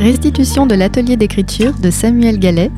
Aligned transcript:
Restitution 0.00 0.66
de 0.66 0.76
l'atelier 0.76 1.16
d'écriture 1.16 1.72
de 1.72 1.90
Samuel 1.90 2.38
Gallet, 2.38 2.70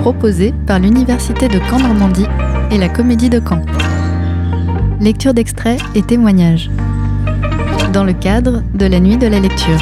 proposé 0.00 0.54
par 0.66 0.78
l'Université 0.78 1.46
de 1.46 1.58
Caen-Normandie 1.58 2.26
et 2.70 2.78
la 2.78 2.88
Comédie 2.88 3.28
de 3.28 3.38
Caen. 3.38 3.60
Lecture 4.98 5.34
d'extraits 5.34 5.78
et 5.94 6.02
témoignages. 6.02 6.70
Dans 7.92 8.04
le 8.04 8.14
cadre 8.14 8.62
de 8.72 8.86
la 8.86 8.98
nuit 8.98 9.18
de 9.18 9.26
la 9.26 9.40
lecture. 9.40 9.78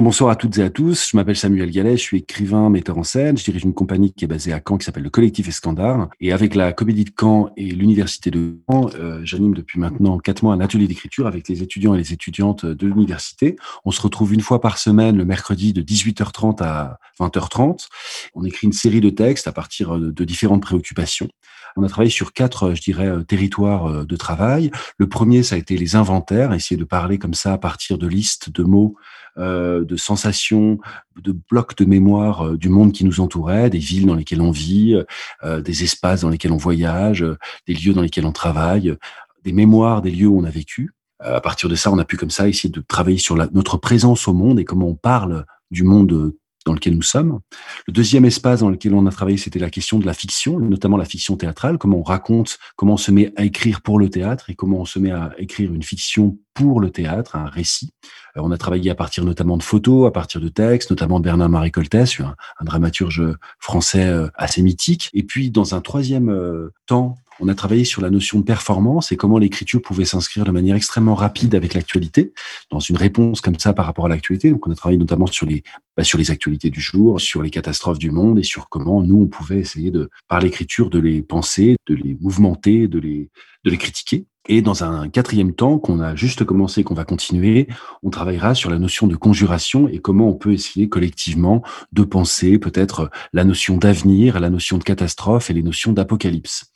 Bonsoir 0.00 0.30
à 0.30 0.36
toutes 0.36 0.58
et 0.58 0.62
à 0.62 0.70
tous. 0.70 1.10
Je 1.10 1.16
m'appelle 1.16 1.36
Samuel 1.36 1.70
Gallet, 1.70 1.96
je 1.96 2.02
suis 2.02 2.18
écrivain, 2.18 2.68
metteur 2.68 2.98
en 2.98 3.04
scène. 3.04 3.36
Je 3.36 3.44
dirige 3.44 3.64
une 3.64 3.74
compagnie 3.74 4.12
qui 4.12 4.24
est 4.24 4.28
basée 4.28 4.52
à 4.52 4.60
Caen 4.66 4.76
qui 4.76 4.84
s'appelle 4.84 5.02
le 5.02 5.10
Collectif 5.10 5.48
Escandard. 5.48 6.08
Et 6.20 6.32
avec 6.32 6.54
la 6.54 6.72
Comédie 6.72 7.04
de 7.04 7.12
Caen 7.18 7.50
et 7.56 7.66
l'Université 7.66 8.30
de 8.30 8.58
Caen, 8.68 8.90
euh, 8.94 9.20
j'anime 9.24 9.54
depuis 9.54 9.78
maintenant 9.78 10.18
quatre 10.18 10.42
mois 10.42 10.54
un 10.54 10.60
atelier 10.60 10.88
d'écriture 10.88 11.26
avec 11.26 11.48
les 11.48 11.62
étudiants 11.62 11.94
et 11.94 11.98
les 11.98 12.12
étudiantes 12.12 12.66
de 12.66 12.86
l'université. 12.86 13.56
On 13.84 13.90
se 13.90 14.00
retrouve 14.00 14.34
une 14.34 14.40
fois 14.40 14.60
par 14.60 14.78
semaine 14.78 15.16
le 15.16 15.24
mercredi 15.24 15.72
de 15.72 15.82
18h30 15.82 16.62
à 16.62 16.98
20h30. 17.20 17.86
On 18.34 18.44
écrit 18.44 18.66
une 18.66 18.72
série 18.72 19.00
de 19.00 19.10
textes 19.10 19.46
à 19.46 19.52
partir 19.52 19.98
de 19.98 20.24
différentes 20.24 20.62
préoccupations. 20.62 21.28
On 21.76 21.82
a 21.82 21.88
travaillé 21.88 22.10
sur 22.10 22.32
quatre, 22.32 22.74
je 22.74 22.82
dirais, 22.82 23.08
euh, 23.08 23.22
territoires 23.22 23.86
euh, 23.86 24.04
de 24.04 24.16
travail. 24.16 24.70
Le 24.98 25.08
premier, 25.08 25.42
ça 25.42 25.56
a 25.56 25.58
été 25.58 25.76
les 25.76 25.96
inventaires, 25.96 26.52
essayer 26.52 26.76
de 26.76 26.84
parler 26.84 27.18
comme 27.18 27.34
ça 27.34 27.52
à 27.52 27.58
partir 27.58 27.98
de 27.98 28.06
listes 28.06 28.50
de 28.50 28.62
mots 28.62 28.96
euh, 29.36 29.84
de 29.84 29.96
sensations, 29.96 30.78
de 31.20 31.34
blocs 31.50 31.76
de 31.76 31.84
mémoire 31.84 32.46
euh, 32.46 32.56
du 32.56 32.68
monde 32.68 32.92
qui 32.92 33.04
nous 33.04 33.18
entourait, 33.18 33.68
des 33.68 33.80
villes 33.80 34.06
dans 34.06 34.14
lesquelles 34.14 34.40
on 34.40 34.52
vit, 34.52 34.96
euh, 35.42 35.60
des 35.60 35.82
espaces 35.82 36.20
dans 36.20 36.28
lesquels 36.28 36.52
on 36.52 36.56
voyage, 36.56 37.26
des 37.66 37.74
lieux 37.74 37.94
dans 37.94 38.02
lesquels 38.02 38.26
on 38.26 38.32
travaille, 38.32 38.96
des 39.42 39.52
mémoires 39.52 40.02
des 40.02 40.12
lieux 40.12 40.28
où 40.28 40.38
on 40.38 40.44
a 40.44 40.50
vécu. 40.50 40.94
À 41.18 41.40
partir 41.40 41.68
de 41.68 41.74
ça, 41.74 41.90
on 41.90 41.98
a 41.98 42.04
pu 42.04 42.16
comme 42.16 42.30
ça 42.30 42.48
essayer 42.48 42.70
de 42.70 42.80
travailler 42.80 43.18
sur 43.18 43.34
notre 43.52 43.76
présence 43.76 44.28
au 44.28 44.34
monde 44.34 44.60
et 44.60 44.64
comment 44.64 44.86
on 44.86 44.94
parle 44.94 45.44
du 45.72 45.82
monde 45.82 46.32
dans 46.64 46.72
lequel 46.72 46.94
nous 46.94 47.02
sommes. 47.02 47.40
Le 47.86 47.92
deuxième 47.92 48.24
espace 48.24 48.60
dans 48.60 48.70
lequel 48.70 48.94
on 48.94 49.06
a 49.06 49.10
travaillé, 49.10 49.36
c'était 49.36 49.58
la 49.58 49.70
question 49.70 49.98
de 49.98 50.06
la 50.06 50.14
fiction, 50.14 50.58
notamment 50.58 50.96
la 50.96 51.04
fiction 51.04 51.36
théâtrale, 51.36 51.78
comment 51.78 51.98
on 51.98 52.02
raconte, 52.02 52.58
comment 52.76 52.94
on 52.94 52.98
se 52.98 53.10
met 53.10 53.32
à 53.36 53.44
écrire 53.44 53.80
pour 53.80 53.98
le 53.98 54.08
théâtre 54.08 54.50
et 54.50 54.54
comment 54.54 54.80
on 54.80 54.84
se 54.84 54.98
met 54.98 55.10
à 55.10 55.32
écrire 55.38 55.72
une 55.72 55.82
fiction 55.82 56.38
pour 56.54 56.80
le 56.80 56.90
théâtre, 56.90 57.36
un 57.36 57.46
récit. 57.46 57.90
Euh, 58.36 58.40
on 58.42 58.50
a 58.52 58.56
travaillé 58.56 58.90
à 58.90 58.94
partir 58.94 59.24
notamment 59.24 59.56
de 59.56 59.62
photos, 59.62 60.06
à 60.06 60.10
partir 60.10 60.40
de 60.40 60.48
textes, 60.48 60.90
notamment 60.90 61.18
de 61.18 61.24
Bernard-Marie 61.24 61.72
Coltès, 61.72 62.20
un, 62.20 62.36
un, 62.60 62.64
dramaturge 62.64 63.22
français 63.58 64.06
euh, 64.06 64.28
assez 64.34 64.62
mythique. 64.62 65.10
Et 65.12 65.24
puis, 65.24 65.50
dans 65.50 65.74
un 65.74 65.80
troisième 65.80 66.30
euh, 66.30 66.72
temps, 66.86 67.16
on 67.40 67.48
a 67.48 67.54
travaillé 67.54 67.84
sur 67.84 68.02
la 68.02 68.10
notion 68.10 68.38
de 68.38 68.44
performance 68.44 69.12
et 69.12 69.16
comment 69.16 69.38
l'écriture 69.38 69.82
pouvait 69.82 70.04
s'inscrire 70.04 70.44
de 70.44 70.50
manière 70.50 70.76
extrêmement 70.76 71.14
rapide 71.14 71.54
avec 71.54 71.74
l'actualité, 71.74 72.32
dans 72.70 72.80
une 72.80 72.96
réponse 72.96 73.40
comme 73.40 73.58
ça 73.58 73.72
par 73.72 73.86
rapport 73.86 74.06
à 74.06 74.08
l'actualité. 74.08 74.50
Donc, 74.50 74.66
on 74.66 74.70
a 74.70 74.74
travaillé 74.74 74.98
notamment 74.98 75.26
sur 75.26 75.46
les, 75.46 75.62
bah, 75.96 76.04
sur 76.04 76.18
les 76.18 76.30
actualités 76.30 76.70
du 76.70 76.80
jour, 76.80 77.20
sur 77.20 77.42
les 77.42 77.50
catastrophes 77.50 77.98
du 77.98 78.10
monde 78.10 78.38
et 78.38 78.42
sur 78.42 78.68
comment 78.68 79.02
nous, 79.02 79.22
on 79.22 79.26
pouvait 79.26 79.58
essayer 79.58 79.90
de, 79.90 80.10
par 80.28 80.40
l'écriture, 80.40 80.90
de 80.90 80.98
les 80.98 81.22
penser, 81.22 81.76
de 81.88 81.94
les 81.94 82.16
mouvementer, 82.20 82.88
de 82.88 82.98
les, 82.98 83.30
de 83.64 83.70
les 83.70 83.78
critiquer. 83.78 84.26
Et 84.46 84.60
dans 84.60 84.84
un 84.84 85.08
quatrième 85.08 85.54
temps 85.54 85.78
qu'on 85.78 86.00
a 86.00 86.14
juste 86.14 86.44
commencé, 86.44 86.84
qu'on 86.84 86.94
va 86.94 87.04
continuer, 87.04 87.66
on 88.02 88.10
travaillera 88.10 88.54
sur 88.54 88.68
la 88.68 88.78
notion 88.78 89.06
de 89.06 89.16
conjuration 89.16 89.88
et 89.88 90.00
comment 90.00 90.28
on 90.28 90.34
peut 90.34 90.52
essayer 90.52 90.88
collectivement 90.90 91.62
de 91.92 92.02
penser 92.02 92.58
peut-être 92.58 93.10
la 93.32 93.44
notion 93.44 93.78
d'avenir, 93.78 94.40
la 94.40 94.50
notion 94.50 94.76
de 94.76 94.84
catastrophe 94.84 95.48
et 95.48 95.54
les 95.54 95.62
notions 95.62 95.92
d'apocalypse. 95.92 96.70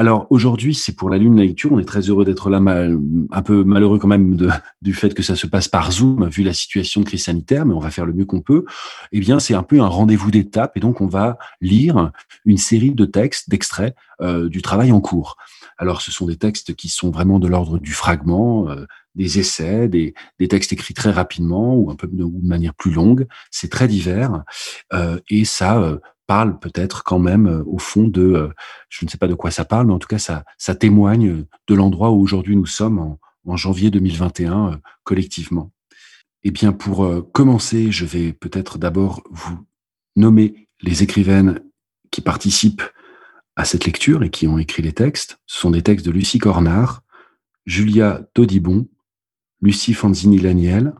Alors 0.00 0.28
aujourd'hui, 0.30 0.76
c'est 0.76 0.94
pour 0.94 1.10
la 1.10 1.18
Lune 1.18 1.36
la 1.36 1.42
lecture. 1.42 1.72
On 1.72 1.80
est 1.80 1.84
très 1.84 2.02
heureux 2.02 2.24
d'être 2.24 2.50
là, 2.50 2.58
un 2.60 3.42
peu 3.42 3.64
malheureux 3.64 3.98
quand 3.98 4.06
même 4.06 4.36
de, 4.36 4.48
du 4.80 4.94
fait 4.94 5.12
que 5.12 5.24
ça 5.24 5.34
se 5.34 5.48
passe 5.48 5.66
par 5.66 5.90
Zoom, 5.90 6.28
vu 6.28 6.44
la 6.44 6.52
situation 6.52 7.00
de 7.00 7.06
crise 7.06 7.24
sanitaire, 7.24 7.66
mais 7.66 7.74
on 7.74 7.80
va 7.80 7.90
faire 7.90 8.06
le 8.06 8.12
mieux 8.12 8.24
qu'on 8.24 8.40
peut. 8.40 8.64
Eh 9.10 9.18
bien, 9.18 9.40
c'est 9.40 9.54
un 9.54 9.64
peu 9.64 9.80
un 9.80 9.88
rendez-vous 9.88 10.30
d'étape, 10.30 10.76
et 10.76 10.80
donc 10.80 11.00
on 11.00 11.08
va 11.08 11.36
lire 11.60 12.12
une 12.44 12.58
série 12.58 12.92
de 12.92 13.06
textes, 13.06 13.50
d'extraits 13.50 13.96
euh, 14.20 14.48
du 14.48 14.62
travail 14.62 14.92
en 14.92 15.00
cours. 15.00 15.36
Alors, 15.78 16.00
ce 16.00 16.12
sont 16.12 16.26
des 16.26 16.36
textes 16.36 16.74
qui 16.74 16.88
sont 16.88 17.10
vraiment 17.10 17.40
de 17.40 17.48
l'ordre 17.48 17.80
du 17.80 17.92
fragment, 17.92 18.68
euh, 18.68 18.86
des 19.18 19.38
essais, 19.38 19.88
des, 19.88 20.14
des, 20.38 20.48
textes 20.48 20.72
écrits 20.72 20.94
très 20.94 21.10
rapidement 21.10 21.74
ou 21.74 21.90
un 21.90 21.96
peu 21.96 22.06
de, 22.06 22.24
manière 22.42 22.74
plus 22.74 22.92
longue. 22.92 23.26
C'est 23.50 23.70
très 23.70 23.88
divers 23.88 24.44
euh, 24.92 25.18
et 25.28 25.44
ça 25.44 25.80
euh, 25.80 25.98
parle 26.28 26.58
peut-être 26.60 27.02
quand 27.02 27.18
même 27.18 27.48
euh, 27.48 27.64
au 27.66 27.78
fond 27.78 28.06
de, 28.06 28.22
euh, 28.22 28.48
je 28.90 29.04
ne 29.04 29.10
sais 29.10 29.18
pas 29.18 29.26
de 29.26 29.34
quoi 29.34 29.50
ça 29.50 29.64
parle, 29.64 29.88
mais 29.88 29.94
en 29.94 29.98
tout 29.98 30.06
cas 30.06 30.18
ça, 30.18 30.44
témoigne 30.76 31.46
de 31.66 31.74
l'endroit 31.74 32.10
où 32.10 32.20
aujourd'hui 32.20 32.54
nous 32.54 32.66
sommes 32.66 32.98
en, 32.98 33.18
en 33.46 33.56
janvier 33.56 33.90
2021 33.90 34.72
euh, 34.72 34.76
collectivement. 35.02 35.72
Eh 36.44 36.52
bien, 36.52 36.72
pour 36.72 37.10
commencer, 37.32 37.90
je 37.90 38.04
vais 38.04 38.32
peut-être 38.32 38.78
d'abord 38.78 39.24
vous 39.28 39.58
nommer 40.14 40.68
les 40.80 41.02
écrivaines 41.02 41.60
qui 42.12 42.20
participent 42.20 42.84
à 43.56 43.64
cette 43.64 43.84
lecture 43.86 44.22
et 44.22 44.30
qui 44.30 44.46
ont 44.46 44.56
écrit 44.56 44.84
les 44.84 44.92
textes. 44.92 45.40
Ce 45.46 45.58
sont 45.58 45.72
des 45.72 45.82
textes 45.82 46.06
de 46.06 46.12
Lucie 46.12 46.38
Cornard, 46.38 47.02
Julia 47.66 48.22
Todibon, 48.34 48.88
Lucie 49.60 49.94
Fanzini-Laniel, 49.94 50.94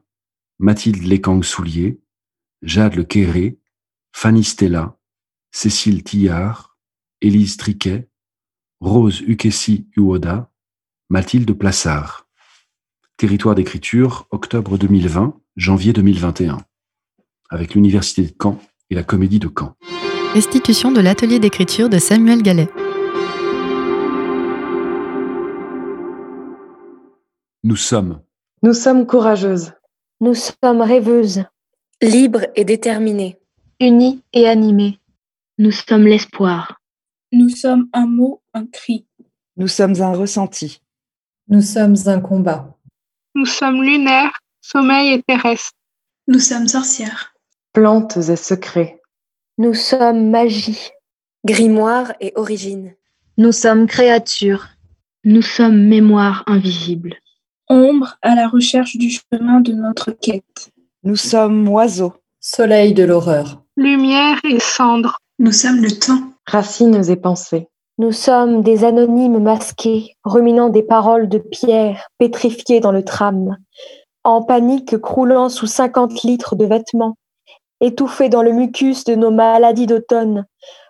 Mathilde 0.59 1.05
Lécang-Soulier, 1.05 2.01
Jade 2.63 2.97
Le 2.97 3.05
Quéré, 3.05 3.61
Fanny 4.13 4.43
Stella, 4.43 4.98
Cécile 5.51 6.05
Tillard, 6.05 6.77
Élise 7.21 7.57
Triquet, 7.57 8.09
Rose 8.81 9.21
Ukessi 9.23 9.89
Uoda, 9.97 10.51
Mathilde 11.09 11.53
Plassard. 11.53 12.29
Territoire 13.17 13.55
d'écriture, 13.55 14.27
octobre 14.31 14.79
2020, 14.79 15.35
janvier 15.57 15.93
2021, 15.93 16.59
avec 17.51 17.75
l'Université 17.75 18.23
de 18.23 18.35
Caen 18.41 18.61
et 18.91 18.95
la 18.95 19.03
Comédie 19.03 19.41
de 19.41 19.49
Caen. 19.49 19.75
Restitution 20.35 20.93
de 20.93 21.01
l'atelier 21.01 21.39
d'écriture 21.39 21.89
de 21.89 21.99
Samuel 21.99 22.43
Gallet. 22.43 22.69
Nous 27.65 27.77
sommes. 27.77 28.21
Nous 28.63 28.75
sommes 28.75 29.07
courageuses. 29.07 29.73
Nous 30.21 30.35
sommes 30.35 30.83
rêveuses. 30.83 31.45
Libres 32.01 32.47
et 32.55 32.65
déterminées. 32.65 33.39
Unies 33.81 34.23
et 34.33 34.47
animées. 34.47 35.01
Nous 35.61 35.73
sommes 35.73 36.07
l'espoir. 36.07 36.81
Nous 37.33 37.49
sommes 37.49 37.89
un 37.93 38.07
mot, 38.07 38.41
un 38.55 38.65
cri. 38.65 39.09
Nous 39.57 39.67
sommes 39.67 40.01
un 40.01 40.13
ressenti. 40.13 40.81
Nous 41.49 41.63
sommes 41.63 41.97
un 42.07 42.21
combat. 42.21 42.79
Nous 43.35 43.45
sommes 43.45 43.83
lunaires, 43.83 44.39
sommeil 44.61 45.15
et 45.15 45.23
terrestre. 45.25 45.73
Nous 46.29 46.39
sommes 46.39 46.69
sorcières. 46.69 47.35
Plantes 47.73 48.19
et 48.19 48.37
secrets. 48.37 49.03
Nous 49.59 49.75
sommes 49.75 50.31
magie. 50.31 50.91
Grimoire 51.45 52.13
et 52.21 52.33
origine. 52.37 52.95
Nous 53.37 53.51
sommes 53.51 53.89
créatures. 53.89 54.69
Nous 55.25 55.43
sommes 55.43 55.89
mémoire 55.89 56.45
invisible. 56.47 57.17
Ombre 57.69 58.17
à 58.23 58.37
la 58.37 58.47
recherche 58.47 58.97
du 58.97 59.11
chemin 59.11 59.61
de 59.61 59.73
notre 59.73 60.13
quête. 60.13 60.71
Nous 61.03 61.17
sommes 61.17 61.69
oiseaux. 61.69 62.15
Soleil 62.39 62.95
de 62.95 63.03
l'horreur. 63.03 63.65
Lumière 63.77 64.39
et 64.45 64.61
cendre. 64.61 65.19
Nous 65.41 65.53
sommes 65.53 65.83
le 65.83 65.91
temps. 65.93 66.21
Racines 66.47 67.09
et 67.09 67.15
pensées. 67.15 67.69
Nous 67.97 68.11
sommes 68.11 68.63
des 68.63 68.85
anonymes 68.85 69.39
masqués, 69.39 70.17
ruminant 70.25 70.69
des 70.69 70.83
paroles 70.83 71.29
de 71.29 71.39
pierre, 71.39 72.09
pétrifiées 72.19 72.81
dans 72.81 72.91
le 72.91 73.05
tram, 73.05 73.57
en 74.25 74.43
panique 74.43 74.99
croulant 74.99 75.49
sous 75.49 75.69
cinquante 75.69 76.23
litres 76.25 76.57
de 76.57 76.65
vêtements, 76.65 77.17
étouffés 77.81 78.29
dans 78.29 78.43
le 78.43 78.51
mucus 78.51 79.05
de 79.05 79.15
nos 79.15 79.31
maladies 79.31 79.87
d'automne, 79.87 80.45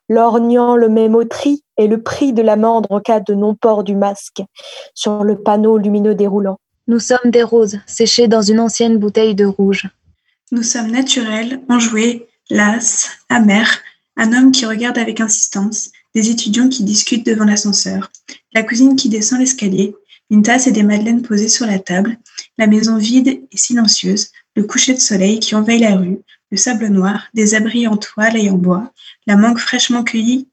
lorgnant 0.08 0.76
le 0.76 0.88
mémotri 0.88 1.62
et 1.76 1.86
le 1.86 2.02
prix 2.02 2.32
de 2.32 2.40
l'amende 2.40 2.86
en 2.88 3.00
cas 3.00 3.20
de 3.20 3.34
non-port 3.34 3.84
du 3.84 3.96
masque 3.96 4.42
sur 4.94 5.24
le 5.24 5.42
panneau 5.42 5.76
lumineux 5.76 6.14
déroulant. 6.14 6.58
Nous 6.86 7.00
sommes 7.00 7.30
des 7.30 7.42
roses 7.42 7.80
séchées 7.86 8.28
dans 8.28 8.40
une 8.40 8.60
ancienne 8.60 8.96
bouteille 8.96 9.34
de 9.34 9.44
rouge. 9.44 9.90
Nous 10.52 10.62
sommes 10.62 10.90
naturels, 10.90 11.60
enjoués, 11.68 12.26
lasses, 12.48 13.10
amers, 13.28 13.82
un 14.18 14.32
homme 14.32 14.52
qui 14.52 14.66
regarde 14.66 14.98
avec 14.98 15.20
insistance, 15.20 15.90
des 16.14 16.30
étudiants 16.30 16.68
qui 16.68 16.82
discutent 16.82 17.24
devant 17.24 17.44
l'ascenseur, 17.44 18.10
la 18.52 18.64
cousine 18.64 18.96
qui 18.96 19.08
descend 19.08 19.38
l'escalier, 19.38 19.94
une 20.30 20.42
tasse 20.42 20.66
et 20.66 20.72
des 20.72 20.82
madeleines 20.82 21.22
posées 21.22 21.48
sur 21.48 21.66
la 21.66 21.78
table, 21.78 22.18
la 22.58 22.66
maison 22.66 22.98
vide 22.98 23.28
et 23.28 23.56
silencieuse, 23.56 24.32
le 24.56 24.64
coucher 24.64 24.92
de 24.92 24.98
soleil 24.98 25.38
qui 25.38 25.54
envahit 25.54 25.80
la 25.80 25.96
rue, 25.96 26.18
le 26.50 26.56
sable 26.56 26.88
noir, 26.88 27.28
des 27.32 27.54
abris 27.54 27.86
en 27.86 27.96
toile 27.96 28.36
et 28.36 28.50
en 28.50 28.58
bois, 28.58 28.92
la 29.26 29.36
mangue 29.36 29.58
fraîchement 29.58 30.02
cueillie, 30.02 30.48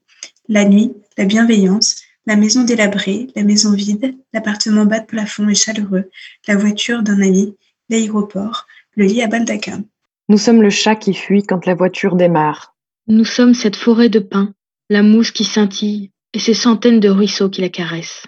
la 0.48 0.64
nuit, 0.64 0.92
la 1.18 1.24
bienveillance, 1.24 2.02
la 2.26 2.36
maison 2.36 2.62
délabrée, 2.62 3.28
la 3.34 3.42
maison 3.42 3.72
vide, 3.72 4.14
l'appartement 4.32 4.84
bas 4.84 5.00
de 5.00 5.06
plafond 5.06 5.48
et 5.48 5.54
chaleureux, 5.54 6.08
la 6.46 6.56
voiture 6.56 7.02
d'un 7.02 7.20
ami, 7.20 7.56
l'aéroport, 7.88 8.66
le 8.94 9.06
lit 9.06 9.22
à 9.22 9.26
baldaquin. 9.26 9.82
Nous 10.28 10.38
sommes 10.38 10.62
le 10.62 10.70
chat 10.70 10.94
qui 10.94 11.14
fuit 11.14 11.42
quand 11.42 11.66
la 11.66 11.74
voiture 11.74 12.14
démarre. 12.14 12.75
Nous 13.08 13.24
sommes 13.24 13.54
cette 13.54 13.76
forêt 13.76 14.08
de 14.08 14.18
pins. 14.18 14.52
la 14.88 15.02
mousse 15.02 15.30
qui 15.30 15.44
scintille 15.44 16.10
et 16.32 16.40
ces 16.40 16.54
centaines 16.54 16.98
de 16.98 17.08
ruisseaux 17.08 17.48
qui 17.48 17.60
la 17.60 17.68
caressent. 17.68 18.26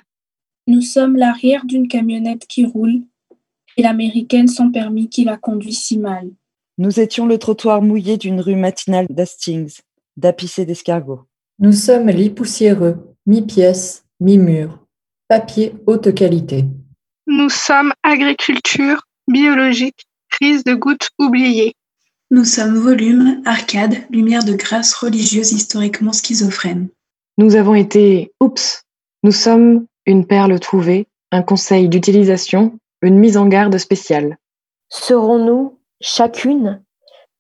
Nous 0.69 0.83
sommes 0.83 1.17
l'arrière 1.17 1.65
d'une 1.65 1.89
camionnette 1.89 2.47
qui 2.47 2.65
roule 2.65 3.03
et 3.77 3.83
l'américaine 3.83 4.47
sans 4.47 4.71
permis 4.71 5.09
qui 5.09 5.25
la 5.25 5.37
conduit 5.37 5.75
si 5.75 5.99
mal. 5.99 6.31
Nous 6.79 7.01
étions 7.01 7.27
le 7.27 7.39
trottoir 7.39 7.83
mouillé 7.83 8.19
d'une 8.19 8.41
rue 8.41 8.55
matinale 8.55 9.07
d'Hastings, 9.11 9.81
d'apis 10.17 10.53
et 10.59 10.65
d'escargots. 10.65 11.25
Nous 11.59 11.73
sommes 11.73 12.11
lits 12.11 12.31
poussiéreux, 12.31 13.17
mi-pièce, 13.27 14.05
mi-mur, 14.21 14.87
papier 15.29 15.75
haute 15.87 16.15
qualité. 16.15 16.67
Nous 17.27 17.51
sommes 17.51 17.93
agriculture, 18.05 19.03
biologique, 19.27 20.07
crise 20.29 20.63
de 20.63 20.75
gouttes 20.75 21.11
oubliées. 21.19 21.75
Nous 22.31 22.45
sommes 22.45 22.77
volume, 22.77 23.41
arcade, 23.47 24.05
lumière 24.11 24.45
de 24.45 24.53
grâce 24.53 24.93
religieuse 24.93 25.53
historiquement 25.53 26.13
schizophrène. 26.13 26.89
Nous 27.39 27.57
avons 27.57 27.75
été 27.75 28.35
oups. 28.39 28.83
Nous 29.23 29.33
sommes 29.33 29.87
une 30.05 30.27
perle 30.27 30.61
trouvée, 30.61 31.07
un 31.33 31.43
conseil 31.43 31.89
d'utilisation, 31.89 32.79
une 33.01 33.19
mise 33.19 33.39
en 33.39 33.47
garde 33.47 33.79
spéciale. 33.79 34.37
Serons-nous, 34.91 35.79
chacune, 36.03 36.83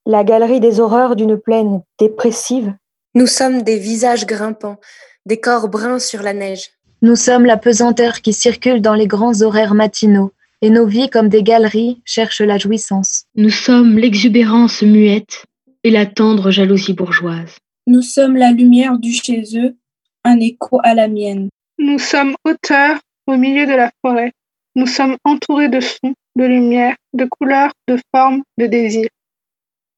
la 0.06 0.24
galerie 0.24 0.60
des 0.60 0.80
horreurs 0.80 1.16
d'une 1.16 1.36
plaine 1.36 1.82
dépressive? 1.98 2.72
Nous 3.14 3.26
sommes 3.26 3.60
des 3.60 3.78
visages 3.78 4.24
grimpants, 4.24 4.80
des 5.26 5.38
corps 5.38 5.68
bruns 5.68 5.98
sur 5.98 6.22
la 6.22 6.32
neige. 6.32 6.70
Nous 7.02 7.16
sommes 7.16 7.44
la 7.44 7.58
pesanteur 7.58 8.22
qui 8.22 8.32
circule 8.32 8.80
dans 8.80 8.94
les 8.94 9.06
grands 9.06 9.42
horaires 9.42 9.74
matinaux, 9.74 10.32
et 10.62 10.70
nos 10.70 10.86
vies, 10.86 11.08
comme 11.08 11.28
des 11.28 11.42
galeries, 11.42 12.02
cherchent 12.04 12.40
la 12.40 12.58
jouissance. 12.58 13.24
Nous 13.34 13.50
sommes 13.50 13.98
l'exubérance 13.98 14.82
muette 14.82 15.44
et 15.84 15.90
la 15.90 16.06
tendre 16.06 16.50
jalousie 16.50 16.94
bourgeoise. 16.94 17.56
Nous 17.86 18.02
sommes 18.02 18.36
la 18.36 18.52
lumière 18.52 18.98
du 18.98 19.12
chez 19.12 19.42
eux, 19.54 19.76
un 20.24 20.40
écho 20.40 20.80
à 20.82 20.94
la 20.94 21.08
mienne. 21.08 21.48
Nous 21.78 21.98
sommes 21.98 22.34
auteurs 22.44 22.98
au 23.26 23.36
milieu 23.36 23.66
de 23.66 23.72
la 23.72 23.90
forêt. 24.04 24.32
Nous 24.74 24.86
sommes 24.86 25.16
entourés 25.24 25.68
de 25.68 25.80
sons, 25.80 26.14
de 26.36 26.44
lumière, 26.44 26.96
de 27.12 27.24
couleurs, 27.24 27.72
de 27.86 27.98
formes, 28.14 28.42
de 28.58 28.66
désirs. 28.66 29.08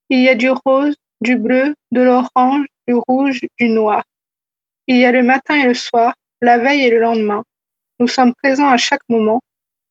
Il 0.09 0.21
y 0.21 0.29
a 0.29 0.35
du 0.35 0.51
rose, 0.51 0.95
du 1.21 1.37
bleu, 1.37 1.75
de 1.93 2.01
l'orange, 2.01 2.67
du 2.87 2.95
rouge, 2.95 3.41
du 3.59 3.69
noir. 3.69 4.05
Il 4.87 4.97
y 4.97 5.05
a 5.05 5.13
le 5.13 5.23
matin 5.23 5.55
et 5.55 5.67
le 5.67 5.75
soir, 5.75 6.15
la 6.41 6.59
veille 6.59 6.83
et 6.83 6.91
le 6.91 7.01
lendemain. 7.01 7.45
Nous 7.99 8.09
sommes 8.09 8.35
présents 8.35 8.69
à 8.69 8.77
chaque 8.77 9.09
moment. 9.09 9.41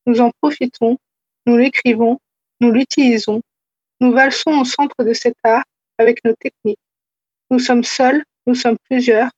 Nous 0.05 0.21
en 0.21 0.31
profitons, 0.41 0.97
nous 1.45 1.57
l'écrivons, 1.57 2.19
nous 2.59 2.71
l'utilisons. 2.71 3.41
Nous 4.01 4.11
valsons 4.11 4.59
au 4.59 4.65
centre 4.65 5.03
de 5.03 5.13
cet 5.13 5.35
art 5.43 5.63
avec 5.97 6.23
nos 6.23 6.33
techniques. 6.33 6.79
Nous 7.51 7.59
sommes 7.59 7.83
seuls, 7.83 8.23
nous 8.47 8.55
sommes 8.55 8.77
plusieurs. 8.89 9.29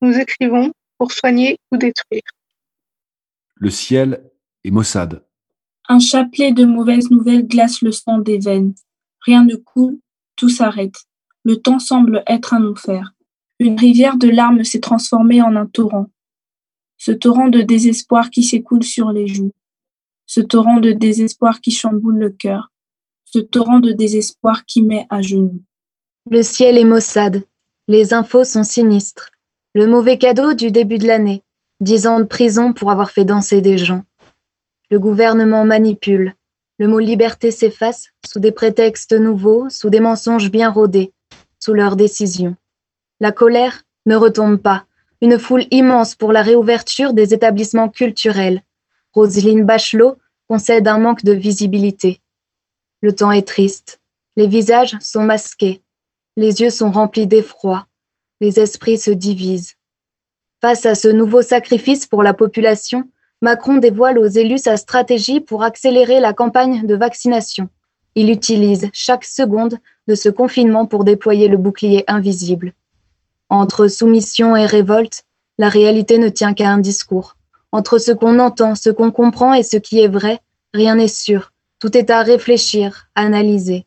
Nous 0.00 0.18
écrivons 0.18 0.72
pour 0.98 1.12
soigner 1.12 1.58
ou 1.70 1.76
détruire. 1.76 2.22
Le 3.54 3.70
ciel 3.70 4.30
est 4.64 4.70
maussade. 4.70 5.24
Un 5.88 5.98
chapelet 5.98 6.52
de 6.52 6.64
mauvaises 6.64 7.10
nouvelles 7.10 7.46
glace 7.46 7.82
le 7.82 7.92
sang 7.92 8.18
des 8.18 8.38
veines. 8.38 8.74
Rien 9.20 9.44
ne 9.44 9.56
coule, 9.56 9.98
tout 10.36 10.48
s'arrête. 10.48 11.04
Le 11.44 11.56
temps 11.56 11.78
semble 11.78 12.22
être 12.26 12.54
un 12.54 12.64
enfer. 12.64 13.12
Une 13.58 13.78
rivière 13.78 14.16
de 14.16 14.28
larmes 14.28 14.64
s'est 14.64 14.80
transformée 14.80 15.42
en 15.42 15.56
un 15.56 15.66
torrent. 15.66 16.06
Ce 16.96 17.12
torrent 17.12 17.48
de 17.48 17.60
désespoir 17.60 18.30
qui 18.30 18.42
s'écoule 18.42 18.82
sur 18.82 19.12
les 19.12 19.26
joues. 19.26 19.52
Ce 20.32 20.40
torrent 20.40 20.78
de 20.78 20.92
désespoir 20.92 21.60
qui 21.60 21.72
chamboule 21.72 22.16
le 22.16 22.30
cœur. 22.30 22.70
Ce 23.24 23.40
torrent 23.40 23.80
de 23.80 23.90
désespoir 23.90 24.64
qui 24.64 24.80
met 24.80 25.04
à 25.10 25.22
genoux. 25.22 25.60
Le 26.30 26.44
ciel 26.44 26.78
est 26.78 26.84
maussade. 26.84 27.42
Les 27.88 28.14
infos 28.14 28.44
sont 28.44 28.62
sinistres. 28.62 29.32
Le 29.74 29.88
mauvais 29.88 30.18
cadeau 30.18 30.54
du 30.54 30.70
début 30.70 30.98
de 30.98 31.08
l'année. 31.08 31.42
Dix 31.80 32.06
ans 32.06 32.20
de 32.20 32.24
prison 32.26 32.72
pour 32.72 32.92
avoir 32.92 33.10
fait 33.10 33.24
danser 33.24 33.60
des 33.60 33.76
gens. 33.76 34.04
Le 34.88 35.00
gouvernement 35.00 35.64
manipule. 35.64 36.36
Le 36.78 36.86
mot 36.86 37.00
liberté 37.00 37.50
s'efface 37.50 38.10
sous 38.24 38.38
des 38.38 38.52
prétextes 38.52 39.14
nouveaux, 39.14 39.68
sous 39.68 39.90
des 39.90 39.98
mensonges 39.98 40.52
bien 40.52 40.70
rodés, 40.70 41.12
sous 41.58 41.72
leurs 41.72 41.96
décisions. 41.96 42.54
La 43.18 43.32
colère 43.32 43.82
ne 44.06 44.14
retombe 44.14 44.58
pas. 44.58 44.84
Une 45.22 45.40
foule 45.40 45.64
immense 45.72 46.14
pour 46.14 46.32
la 46.32 46.42
réouverture 46.42 47.14
des 47.14 47.34
établissements 47.34 47.88
culturels. 47.88 48.62
Roselyne 49.12 49.64
Bachelot 49.64 50.18
concède 50.50 50.88
un 50.88 50.98
manque 50.98 51.22
de 51.22 51.30
visibilité. 51.30 52.20
Le 53.02 53.14
temps 53.14 53.30
est 53.30 53.46
triste. 53.46 54.00
Les 54.34 54.48
visages 54.48 54.96
sont 55.00 55.22
masqués. 55.22 55.80
Les 56.36 56.60
yeux 56.60 56.70
sont 56.70 56.90
remplis 56.90 57.28
d'effroi. 57.28 57.86
Les 58.40 58.58
esprits 58.58 58.98
se 58.98 59.12
divisent. 59.12 59.76
Face 60.60 60.86
à 60.86 60.96
ce 60.96 61.06
nouveau 61.06 61.42
sacrifice 61.42 62.04
pour 62.04 62.24
la 62.24 62.34
population, 62.34 63.08
Macron 63.40 63.76
dévoile 63.76 64.18
aux 64.18 64.26
élus 64.26 64.58
sa 64.58 64.76
stratégie 64.76 65.38
pour 65.38 65.62
accélérer 65.62 66.18
la 66.18 66.32
campagne 66.32 66.84
de 66.84 66.96
vaccination. 66.96 67.68
Il 68.16 68.28
utilise 68.28 68.90
chaque 68.92 69.24
seconde 69.24 69.78
de 70.08 70.16
ce 70.16 70.30
confinement 70.30 70.84
pour 70.84 71.04
déployer 71.04 71.46
le 71.46 71.58
bouclier 71.58 72.02
invisible. 72.08 72.72
Entre 73.50 73.86
soumission 73.86 74.56
et 74.56 74.66
révolte, 74.66 75.22
la 75.58 75.68
réalité 75.68 76.18
ne 76.18 76.28
tient 76.28 76.54
qu'à 76.54 76.70
un 76.70 76.78
discours. 76.78 77.36
Entre 77.72 77.98
ce 77.98 78.12
qu'on 78.12 78.38
entend, 78.38 78.74
ce 78.74 78.90
qu'on 78.90 79.10
comprend 79.10 79.54
et 79.54 79.62
ce 79.62 79.76
qui 79.76 80.00
est 80.00 80.08
vrai, 80.08 80.40
rien 80.74 80.96
n'est 80.96 81.08
sûr. 81.08 81.52
Tout 81.78 81.96
est 81.96 82.10
à 82.10 82.22
réfléchir, 82.22 83.08
analyser. 83.14 83.86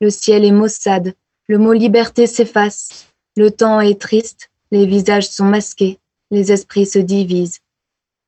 Le 0.00 0.10
ciel 0.10 0.44
est 0.44 0.52
maussade, 0.52 1.14
le 1.48 1.58
mot 1.58 1.72
liberté 1.72 2.26
s'efface, 2.26 3.06
le 3.36 3.50
temps 3.50 3.80
est 3.80 4.00
triste, 4.00 4.50
les 4.70 4.86
visages 4.86 5.28
sont 5.28 5.44
masqués, 5.44 5.98
les 6.30 6.52
esprits 6.52 6.86
se 6.86 6.98
divisent. 6.98 7.60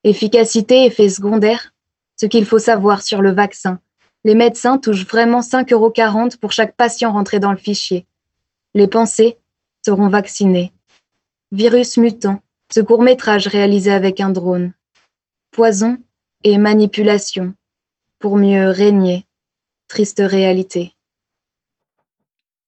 Efficacité, 0.05 0.85
effet 0.85 1.09
secondaire, 1.09 1.75
ce 2.17 2.27
qu'il 2.27 2.47
faut 2.47 2.59
savoir 2.59 3.03
sur 3.03 3.21
le 3.21 3.33
vaccin. 3.33 3.81
Les 4.25 4.35
médecins 4.35 4.79
touchent 4.79 5.07
vraiment 5.07 5.41
5,40 5.41 5.73
euros 5.73 5.93
pour 6.41 6.53
chaque 6.53 6.77
patient 6.77 7.13
rentré 7.13 7.41
dans 7.41 7.51
le 7.51 7.59
fichier. 7.59 8.07
Les 8.75 8.87
pensées 8.87 9.39
seront 9.85 10.09
vaccinées. 10.09 10.73
Virus 11.51 11.97
mutant, 11.97 12.41
ce 12.71 12.81
court 12.81 13.03
métrage 13.03 13.47
réalisé 13.47 13.91
avec 13.91 14.21
un 14.21 14.31
drone. 14.31 14.73
Poison 15.51 15.99
et 16.45 16.59
manipulation, 16.59 17.55
pour 18.19 18.37
mieux 18.37 18.69
régner. 18.69 19.27
Triste 19.89 20.23
réalité. 20.25 20.95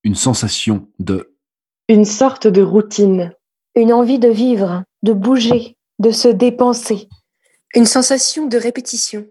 Une 0.02 0.14
sensation 0.14 0.88
de 0.98 1.34
Une 1.88 2.06
sorte 2.06 2.46
de 2.46 2.62
routine. 2.62 3.34
Une 3.74 3.92
envie 3.92 4.18
de 4.18 4.28
vivre, 4.28 4.84
de 5.02 5.12
bouger, 5.12 5.76
de 5.98 6.10
se 6.10 6.28
dépenser. 6.28 7.08
Une 7.74 7.84
sensation 7.84 8.46
de 8.46 8.56
répétition. 8.56 9.26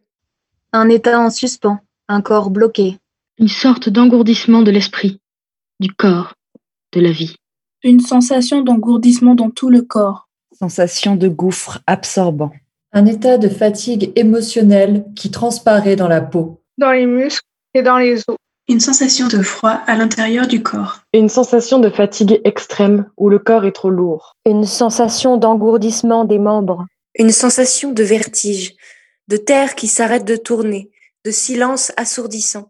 Un 0.71 0.87
état 0.89 1.19
en 1.19 1.31
suspens, 1.31 1.79
un 2.07 2.21
corps 2.21 2.51
bloqué. 2.51 2.99
Une 3.39 3.47
sorte 3.47 3.89
d'engourdissement 3.89 4.61
de 4.61 4.69
l'esprit, 4.69 5.19
du 5.79 5.91
corps, 5.91 6.35
de 6.93 7.01
la 7.01 7.11
vie. 7.11 7.35
Une 7.83 7.99
sensation 7.99 8.61
d'engourdissement 8.61 9.33
dans 9.33 9.49
tout 9.49 9.69
le 9.69 9.81
corps. 9.81 10.28
Sensation 10.59 11.15
de 11.15 11.29
gouffre 11.29 11.79
absorbant. 11.87 12.51
Un 12.91 13.05
état 13.05 13.37
de 13.37 13.47
fatigue 13.47 14.11
émotionnelle 14.17 15.05
qui 15.15 15.31
transparaît 15.31 15.95
dans 15.95 16.09
la 16.09 16.19
peau. 16.19 16.59
Dans 16.77 16.91
les 16.91 17.05
muscles 17.05 17.47
et 17.73 17.81
dans 17.81 17.97
les 17.97 18.19
os. 18.27 18.35
Une 18.67 18.81
sensation 18.81 19.29
de 19.29 19.41
froid 19.41 19.79
à 19.87 19.95
l'intérieur 19.95 20.47
du 20.47 20.61
corps. 20.61 20.99
Une 21.13 21.29
sensation 21.29 21.79
de 21.79 21.89
fatigue 21.89 22.41
extrême 22.43 23.09
où 23.15 23.29
le 23.29 23.39
corps 23.39 23.63
est 23.63 23.71
trop 23.71 23.89
lourd. 23.89 24.35
Une 24.45 24.65
sensation 24.65 25.37
d'engourdissement 25.37 26.25
des 26.25 26.39
membres. 26.39 26.85
Une 27.17 27.31
sensation 27.31 27.93
de 27.93 28.03
vertige, 28.03 28.75
de 29.29 29.37
terre 29.37 29.75
qui 29.75 29.87
s'arrête 29.87 30.25
de 30.25 30.35
tourner, 30.35 30.91
de 31.23 31.31
silence 31.31 31.93
assourdissant. 31.95 32.69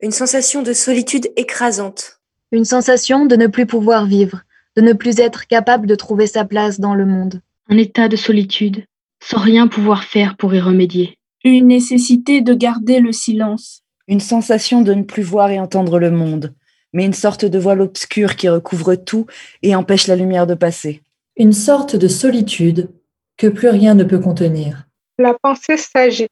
Une 0.00 0.12
sensation 0.12 0.62
de 0.62 0.72
solitude 0.72 1.30
écrasante. 1.36 2.20
Une 2.52 2.64
sensation 2.64 3.26
de 3.26 3.36
ne 3.36 3.48
plus 3.48 3.66
pouvoir 3.66 4.06
vivre, 4.06 4.44
de 4.78 4.82
ne 4.82 4.92
plus 4.92 5.18
être 5.18 5.48
capable 5.48 5.88
de 5.88 5.96
trouver 5.96 6.28
sa 6.28 6.44
place 6.44 6.78
dans 6.78 6.94
le 6.94 7.04
monde. 7.04 7.42
Un 7.68 7.76
état 7.78 8.06
de 8.06 8.14
solitude, 8.14 8.84
sans 9.20 9.40
rien 9.40 9.66
pouvoir 9.66 10.04
faire 10.04 10.36
pour 10.36 10.54
y 10.54 10.60
remédier. 10.60 11.18
Une 11.42 11.66
nécessité 11.66 12.42
de 12.42 12.54
garder 12.54 13.00
le 13.00 13.10
silence. 13.10 13.82
Une 14.06 14.20
sensation 14.20 14.82
de 14.82 14.94
ne 14.94 15.02
plus 15.02 15.24
voir 15.24 15.50
et 15.50 15.58
entendre 15.58 15.98
le 15.98 16.12
monde, 16.12 16.54
mais 16.92 17.04
une 17.04 17.12
sorte 17.12 17.44
de 17.44 17.58
voile 17.58 17.80
obscur 17.80 18.36
qui 18.36 18.48
recouvre 18.48 18.94
tout 18.94 19.26
et 19.64 19.74
empêche 19.74 20.06
la 20.06 20.14
lumière 20.14 20.46
de 20.46 20.54
passer. 20.54 21.02
Une 21.36 21.52
sorte 21.52 21.96
de 21.96 22.06
solitude 22.06 22.88
que 23.36 23.48
plus 23.48 23.70
rien 23.70 23.94
ne 23.94 24.04
peut 24.04 24.20
contenir. 24.20 24.86
La 25.18 25.34
pensée 25.42 25.76
s'agite. 25.76 26.30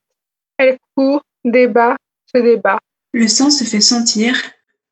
Elle 0.57 0.79
court, 0.95 1.23
débat, 1.45 1.97
se 2.33 2.41
débat. 2.41 2.79
Le 3.13 3.27
sang 3.27 3.51
se 3.51 3.65
fait 3.65 3.81
sentir, 3.81 4.41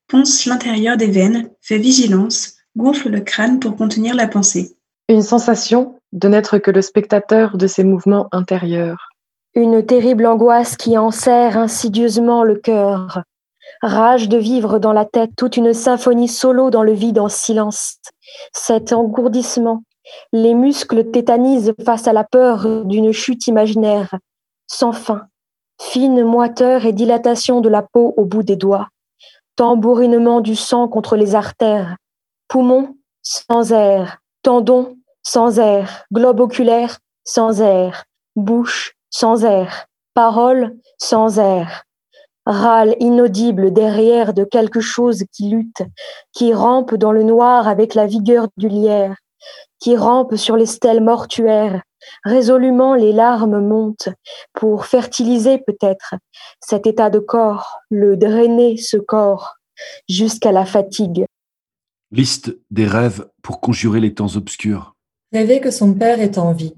ponce 0.09 0.45
l'intérieur 0.45 0.97
des 0.97 1.07
veines, 1.07 1.51
fait 1.63 1.79
vigilance, 1.79 2.57
gonfle 2.77 3.11
le 3.11 3.21
crâne 3.21 3.61
pour 3.61 3.77
contenir 3.77 4.15
la 4.15 4.29
pensée. 4.29 4.77
Une 5.09 5.23
sensation 5.23 5.99
de 6.13 6.29
n'être 6.29 6.59
que 6.59 6.71
le 6.71 6.83
spectateur 6.83 7.57
de 7.57 7.67
ses 7.67 7.85
mouvements 7.85 8.29
intérieurs. 8.33 9.09
Une 9.55 9.85
terrible 9.85 10.27
angoisse 10.27 10.77
qui 10.77 10.99
enserre 10.99 11.57
insidieusement 11.57 12.43
le 12.43 12.57
cœur, 12.57 13.23
Rage 13.83 14.29
de 14.29 14.39
vivre 14.39 14.79
dans 14.79 14.93
la 14.93 15.05
tête 15.05 15.33
toute 15.37 15.57
une 15.57 15.75
symphonie 15.75 16.29
solo 16.29 16.71
dans 16.71 16.83
le 16.83 16.93
vide 16.93 17.19
en 17.19 17.29
silence. 17.29 17.97
Cet 18.53 18.93
engourdissement, 18.93 19.83
les 20.33 20.55
muscles 20.55 21.11
tétanisent 21.11 21.75
face 21.85 22.09
à 22.09 22.13
la 22.13 22.25
peur 22.25 22.85
d'une 22.85 23.13
chute 23.13 23.47
imaginaire, 23.47 24.15
sans 24.67 24.93
fin, 24.93 25.27
fine 25.81 26.25
moiteur 26.25 26.87
et 26.87 26.93
dilatation 26.93 27.61
de 27.61 27.69
la 27.69 27.83
peau 27.83 28.15
au 28.17 28.25
bout 28.25 28.43
des 28.43 28.57
doigts, 28.57 28.89
tambourinement 29.57 30.41
du 30.41 30.57
sang 30.57 30.89
contre 30.89 31.17
les 31.17 31.35
artères, 31.35 31.97
poumons 32.55 32.95
sans 33.21 33.73
air, 33.73 34.19
tendons 34.43 34.97
sans 35.25 35.59
air, 35.59 36.05
globe 36.13 36.39
oculaire 36.39 37.01
sans 37.25 37.61
air, 37.61 38.05
bouche 38.37 38.95
sans 39.11 39.45
air, 39.45 39.87
parole 40.15 40.77
sans 40.97 41.41
air, 41.41 41.83
râle 42.47 42.95
inaudible 43.01 43.73
derrière 43.73 44.35
de 44.35 44.45
quelque 44.45 44.79
chose 44.79 45.25
qui 45.33 45.49
lutte, 45.49 45.83
qui 46.33 46.55
rampe 46.55 46.95
dans 46.95 47.11
le 47.11 47.25
noir 47.25 47.67
avec 47.67 47.97
la 47.97 48.07
vigueur 48.07 48.47
du 48.57 48.69
lierre, 48.69 49.17
qui 49.81 49.97
rampe 49.97 50.37
sur 50.37 50.57
les 50.57 50.67
stèles 50.67 51.03
mortuaires. 51.03 51.83
Résolument 52.23 52.95
les 52.95 53.13
larmes 53.13 53.67
montent 53.67 54.11
pour 54.53 54.87
fertiliser 54.87 55.59
peut-être 55.59 56.15
cet 56.61 56.87
état 56.87 57.11
de 57.11 57.19
corps, 57.19 57.81
le 57.91 58.17
drainer 58.17 58.77
ce 58.77 58.97
corps 58.97 59.57
jusqu'à 60.09 60.53
la 60.53 60.65
fatigue. 60.65 61.27
Liste 62.17 62.57
des 62.71 62.87
rêves 62.87 63.29
pour 63.43 63.61
conjurer 63.61 63.99
les 63.99 64.15
temps 64.15 64.37
obscurs. 64.37 64.95
Rêver 65.33 65.61
que 65.61 65.73
son 65.73 65.95
père 65.95 66.21
est 66.21 66.39
en 66.39 66.53
vie. 66.53 66.77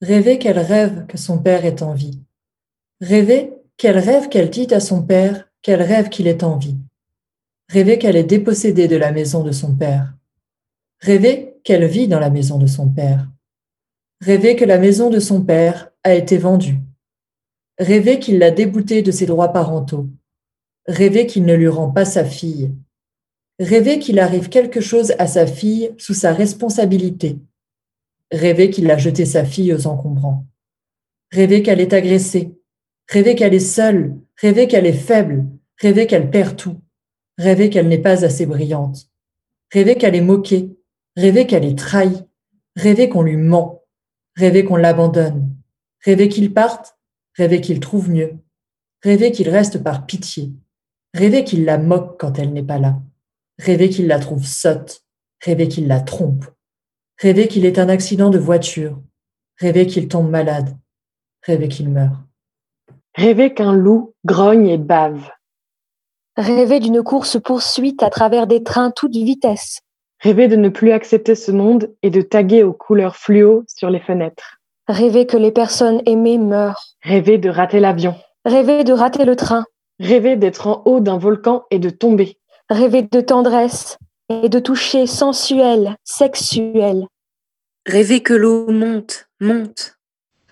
Rêver 0.00 0.38
qu'elle 0.38 0.58
rêve 0.58 1.04
que 1.08 1.18
son 1.18 1.36
père 1.36 1.66
est 1.66 1.82
en 1.82 1.92
vie. 1.92 2.22
Rêver 3.02 3.52
qu'elle 3.76 3.98
rêve 3.98 4.30
qu'elle 4.30 4.48
dit 4.48 4.72
à 4.72 4.80
son 4.80 5.02
père 5.02 5.46
qu'elle 5.60 5.82
rêve 5.82 6.08
qu'il 6.08 6.26
est 6.26 6.42
en 6.42 6.56
vie. 6.56 6.78
Rêver 7.68 7.98
qu'elle 7.98 8.16
est 8.16 8.24
dépossédée 8.24 8.88
de 8.88 8.96
la 8.96 9.12
maison 9.12 9.44
de 9.44 9.52
son 9.52 9.76
père. 9.76 10.14
Rêver 11.00 11.58
qu'elle 11.64 11.84
vit 11.84 12.08
dans 12.08 12.20
la 12.20 12.30
maison 12.30 12.56
de 12.56 12.66
son 12.66 12.88
père. 12.88 13.28
Rêver 14.22 14.56
que 14.56 14.64
la 14.64 14.78
maison 14.78 15.10
de 15.10 15.20
son 15.20 15.42
père 15.42 15.90
a 16.02 16.14
été 16.14 16.38
vendue. 16.38 16.80
Rêver 17.78 18.18
qu'il 18.18 18.38
l'a 18.38 18.50
déboutée 18.50 19.02
de 19.02 19.10
ses 19.10 19.26
droits 19.26 19.52
parentaux. 19.52 20.06
Rêver 20.86 21.26
qu'il 21.26 21.44
ne 21.44 21.54
lui 21.54 21.68
rend 21.68 21.90
pas 21.90 22.06
sa 22.06 22.24
fille. 22.24 22.72
Rêver 23.58 23.98
qu'il 23.98 24.18
arrive 24.18 24.48
quelque 24.48 24.80
chose 24.80 25.14
à 25.18 25.26
sa 25.26 25.46
fille 25.46 25.94
sous 25.98 26.14
sa 26.14 26.32
responsabilité. 26.32 27.38
Rêver 28.30 28.70
qu'il 28.70 28.90
a 28.90 28.96
jeté 28.96 29.24
sa 29.24 29.44
fille 29.44 29.74
aux 29.74 29.86
encombrants. 29.86 30.46
Rêver 31.30 31.62
qu'elle 31.62 31.80
est 31.80 31.92
agressée. 31.92 32.54
Rêver 33.08 33.34
qu'elle 33.34 33.54
est 33.54 33.60
seule. 33.60 34.16
Rêver 34.40 34.68
qu'elle 34.68 34.86
est 34.86 34.92
faible. 34.92 35.44
Rêver 35.78 36.06
qu'elle 36.06 36.30
perd 36.30 36.56
tout. 36.56 36.80
Rêver 37.38 37.68
qu'elle 37.68 37.88
n'est 37.88 37.98
pas 37.98 38.24
assez 38.24 38.46
brillante. 38.46 39.10
Rêver 39.72 39.96
qu'elle 39.96 40.14
est 40.14 40.22
moquée. 40.22 40.76
Rêver 41.16 41.46
qu'elle 41.46 41.64
est 41.64 41.78
trahie. 41.78 42.24
Rêver 42.74 43.10
qu'on 43.10 43.22
lui 43.22 43.36
ment. 43.36 43.82
Rêver 44.36 44.64
qu'on 44.64 44.76
l'abandonne. 44.76 45.54
Rêver 46.04 46.28
qu'il 46.28 46.54
parte. 46.54 46.96
Rêver 47.36 47.60
qu'il 47.60 47.80
trouve 47.80 48.10
mieux. 48.10 48.38
Rêver 49.02 49.30
qu'il 49.30 49.50
reste 49.50 49.82
par 49.82 50.06
pitié. 50.06 50.52
Rêver 51.12 51.44
qu'il 51.44 51.64
la 51.64 51.76
moque 51.76 52.18
quand 52.18 52.38
elle 52.38 52.52
n'est 52.52 52.62
pas 52.62 52.78
là. 52.78 52.98
Rêver 53.64 53.90
qu'il 53.90 54.08
la 54.08 54.18
trouve 54.18 54.44
sotte. 54.44 55.02
Rêver 55.40 55.68
qu'il 55.68 55.86
la 55.86 56.00
trompe. 56.00 56.46
Rêver 57.20 57.46
qu'il 57.46 57.64
est 57.64 57.78
un 57.78 57.88
accident 57.88 58.28
de 58.28 58.38
voiture. 58.38 58.98
Rêver 59.60 59.86
qu'il 59.86 60.08
tombe 60.08 60.28
malade. 60.28 60.76
Rêver 61.46 61.68
qu'il 61.68 61.88
meurt. 61.88 62.16
Rêver 63.14 63.54
qu'un 63.54 63.72
loup 63.72 64.14
grogne 64.24 64.66
et 64.66 64.78
bave. 64.78 65.30
Rêver 66.36 66.80
d'une 66.80 67.04
course-poursuite 67.04 68.02
à 68.02 68.10
travers 68.10 68.48
des 68.48 68.64
trains 68.64 68.90
toute 68.90 69.14
vitesse. 69.14 69.78
Rêver 70.18 70.48
de 70.48 70.56
ne 70.56 70.68
plus 70.68 70.90
accepter 70.90 71.36
ce 71.36 71.52
monde 71.52 71.94
et 72.02 72.10
de 72.10 72.20
taguer 72.20 72.64
aux 72.64 72.72
couleurs 72.72 73.14
fluo 73.14 73.62
sur 73.68 73.90
les 73.90 74.00
fenêtres. 74.00 74.58
Rêver 74.88 75.24
que 75.24 75.36
les 75.36 75.52
personnes 75.52 76.02
aimées 76.06 76.38
meurent. 76.38 76.96
Rêver 77.04 77.38
de 77.38 77.48
rater 77.48 77.78
l'avion. 77.78 78.16
Rêver 78.44 78.82
de 78.82 78.92
rater 78.92 79.24
le 79.24 79.36
train. 79.36 79.64
Rêver 80.00 80.34
d'être 80.34 80.66
en 80.66 80.82
haut 80.84 80.98
d'un 80.98 81.18
volcan 81.18 81.62
et 81.70 81.78
de 81.78 81.90
tomber. 81.90 82.38
Rêver 82.72 83.02
de 83.02 83.20
tendresse 83.20 83.98
et 84.30 84.48
de 84.48 84.58
toucher 84.58 85.06
sensuel, 85.06 85.94
sexuel. 86.04 87.06
Rêver 87.84 88.20
que 88.20 88.32
l'eau 88.32 88.72
monte, 88.72 89.28
monte. 89.40 89.98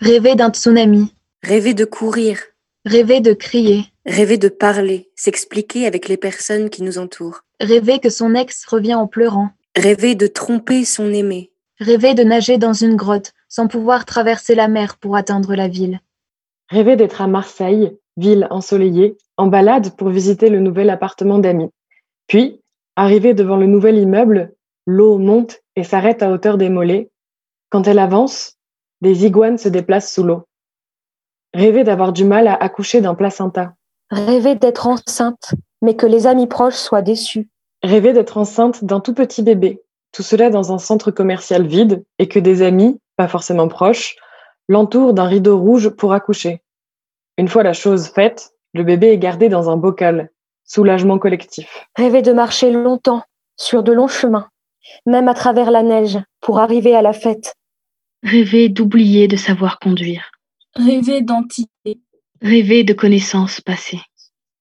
Rêver 0.02 0.34
d'un 0.34 0.50
tsunami. 0.50 1.14
Rêver 1.42 1.72
de 1.72 1.86
courir. 1.86 2.38
Rêver 2.84 3.22
de 3.22 3.32
crier. 3.32 3.86
Rêver 4.04 4.36
de 4.36 4.50
parler, 4.50 5.08
s'expliquer 5.16 5.86
avec 5.86 6.08
les 6.08 6.18
personnes 6.18 6.68
qui 6.68 6.82
nous 6.82 6.98
entourent. 6.98 7.40
Rêver 7.58 8.00
que 8.00 8.10
son 8.10 8.34
ex 8.34 8.66
revient 8.66 8.96
en 8.96 9.06
pleurant. 9.06 9.48
Rêver 9.74 10.14
de 10.14 10.26
tromper 10.26 10.84
son 10.84 11.10
aimé. 11.14 11.50
Rêver 11.78 12.12
de 12.12 12.22
nager 12.22 12.58
dans 12.58 12.74
une 12.74 12.96
grotte 12.96 13.32
sans 13.48 13.66
pouvoir 13.66 14.04
traverser 14.04 14.54
la 14.54 14.68
mer 14.68 14.98
pour 14.98 15.16
atteindre 15.16 15.54
la 15.54 15.68
ville. 15.68 16.00
Rêver 16.68 16.96
d'être 16.96 17.22
à 17.22 17.26
Marseille, 17.26 17.96
ville 18.18 18.46
ensoleillée, 18.50 19.16
en 19.38 19.46
balade 19.46 19.96
pour 19.96 20.10
visiter 20.10 20.50
le 20.50 20.60
nouvel 20.60 20.90
appartement 20.90 21.38
d'amis. 21.38 21.70
Puis, 22.30 22.62
arrivé 22.94 23.34
devant 23.34 23.56
le 23.56 23.66
nouvel 23.66 23.98
immeuble, 23.98 24.54
l'eau 24.86 25.18
monte 25.18 25.58
et 25.74 25.82
s'arrête 25.82 26.22
à 26.22 26.30
hauteur 26.30 26.58
des 26.58 26.68
mollets. 26.68 27.10
Quand 27.70 27.88
elle 27.88 27.98
avance, 27.98 28.56
des 29.00 29.26
iguanes 29.26 29.58
se 29.58 29.68
déplacent 29.68 30.12
sous 30.12 30.22
l'eau. 30.22 30.44
Rêver 31.54 31.82
d'avoir 31.82 32.12
du 32.12 32.24
mal 32.24 32.46
à 32.46 32.54
accoucher 32.54 33.00
d'un 33.00 33.16
placenta. 33.16 33.74
Rêver 34.12 34.54
d'être 34.54 34.86
enceinte, 34.86 35.56
mais 35.82 35.96
que 35.96 36.06
les 36.06 36.28
amis 36.28 36.46
proches 36.46 36.76
soient 36.76 37.02
déçus. 37.02 37.48
Rêver 37.82 38.12
d'être 38.12 38.36
enceinte 38.36 38.84
d'un 38.84 39.00
tout 39.00 39.12
petit 39.12 39.42
bébé. 39.42 39.82
Tout 40.12 40.22
cela 40.22 40.50
dans 40.50 40.72
un 40.72 40.78
centre 40.78 41.10
commercial 41.10 41.66
vide 41.66 42.04
et 42.20 42.28
que 42.28 42.38
des 42.38 42.62
amis, 42.62 43.00
pas 43.16 43.26
forcément 43.26 43.66
proches, 43.66 44.14
l'entourent 44.68 45.14
d'un 45.14 45.26
rideau 45.26 45.58
rouge 45.58 45.88
pour 45.88 46.12
accoucher. 46.12 46.62
Une 47.38 47.48
fois 47.48 47.64
la 47.64 47.72
chose 47.72 48.06
faite, 48.06 48.52
le 48.72 48.84
bébé 48.84 49.08
est 49.08 49.18
gardé 49.18 49.48
dans 49.48 49.68
un 49.68 49.76
bocal. 49.76 50.30
Soulagement 50.72 51.18
collectif. 51.18 51.84
Rêver 51.96 52.22
de 52.22 52.32
marcher 52.32 52.70
longtemps, 52.70 53.24
sur 53.56 53.82
de 53.82 53.90
longs 53.90 54.06
chemins, 54.06 54.46
même 55.04 55.26
à 55.26 55.34
travers 55.34 55.72
la 55.72 55.82
neige, 55.82 56.16
pour 56.40 56.60
arriver 56.60 56.94
à 56.94 57.02
la 57.02 57.12
fête. 57.12 57.56
Rêver 58.22 58.68
d'oublier 58.68 59.26
de 59.26 59.34
savoir 59.34 59.80
conduire. 59.80 60.30
Rêver 60.76 61.22
d'entité. 61.22 61.98
Rêver 62.40 62.84
de 62.84 62.92
connaissances 62.92 63.60
passées. 63.60 64.00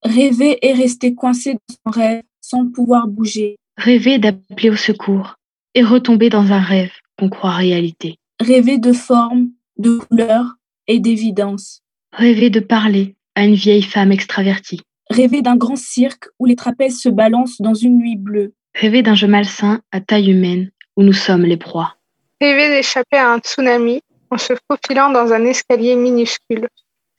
Rêver 0.01 0.57
et 0.67 0.73
rester 0.73 1.13
coincé 1.13 1.53
dans 1.53 1.75
son 1.93 1.99
rêve 1.99 2.23
sans 2.41 2.65
pouvoir 2.65 3.07
bouger. 3.07 3.57
Rêver 3.77 4.17
d'appeler 4.17 4.71
au 4.71 4.75
secours 4.75 5.35
et 5.75 5.83
retomber 5.83 6.31
dans 6.31 6.51
un 6.51 6.59
rêve 6.59 6.91
qu'on 7.19 7.29
croit 7.29 7.51
réalité. 7.51 8.17
Rêver 8.39 8.79
de 8.79 8.93
forme, 8.93 9.49
de 9.77 9.99
couleur 9.99 10.55
et 10.87 10.99
d'évidence. 10.99 11.81
Rêver 12.13 12.49
de 12.49 12.61
parler 12.61 13.15
à 13.35 13.45
une 13.45 13.53
vieille 13.53 13.83
femme 13.83 14.11
extravertie. 14.11 14.81
Rêver 15.09 15.41
d'un 15.41 15.55
grand 15.55 15.75
cirque 15.75 16.27
où 16.37 16.45
les 16.45 16.55
trapèzes 16.55 17.01
se 17.01 17.09
balancent 17.09 17.61
dans 17.61 17.73
une 17.73 17.97
nuit 17.97 18.15
bleue. 18.15 18.53
Rêver 18.75 19.01
d'un 19.01 19.15
jeu 19.15 19.27
malsain 19.27 19.81
à 19.91 20.01
taille 20.01 20.31
humaine 20.31 20.69
où 20.95 21.03
nous 21.03 21.13
sommes 21.13 21.45
les 21.45 21.57
proies. 21.57 21.95
Rêver 22.39 22.69
d'échapper 22.69 23.17
à 23.17 23.31
un 23.31 23.39
tsunami 23.39 24.01
en 24.29 24.37
se 24.37 24.53
faufilant 24.69 25.09
dans 25.09 25.33
un 25.33 25.43
escalier 25.45 25.95
minuscule. 25.95 26.67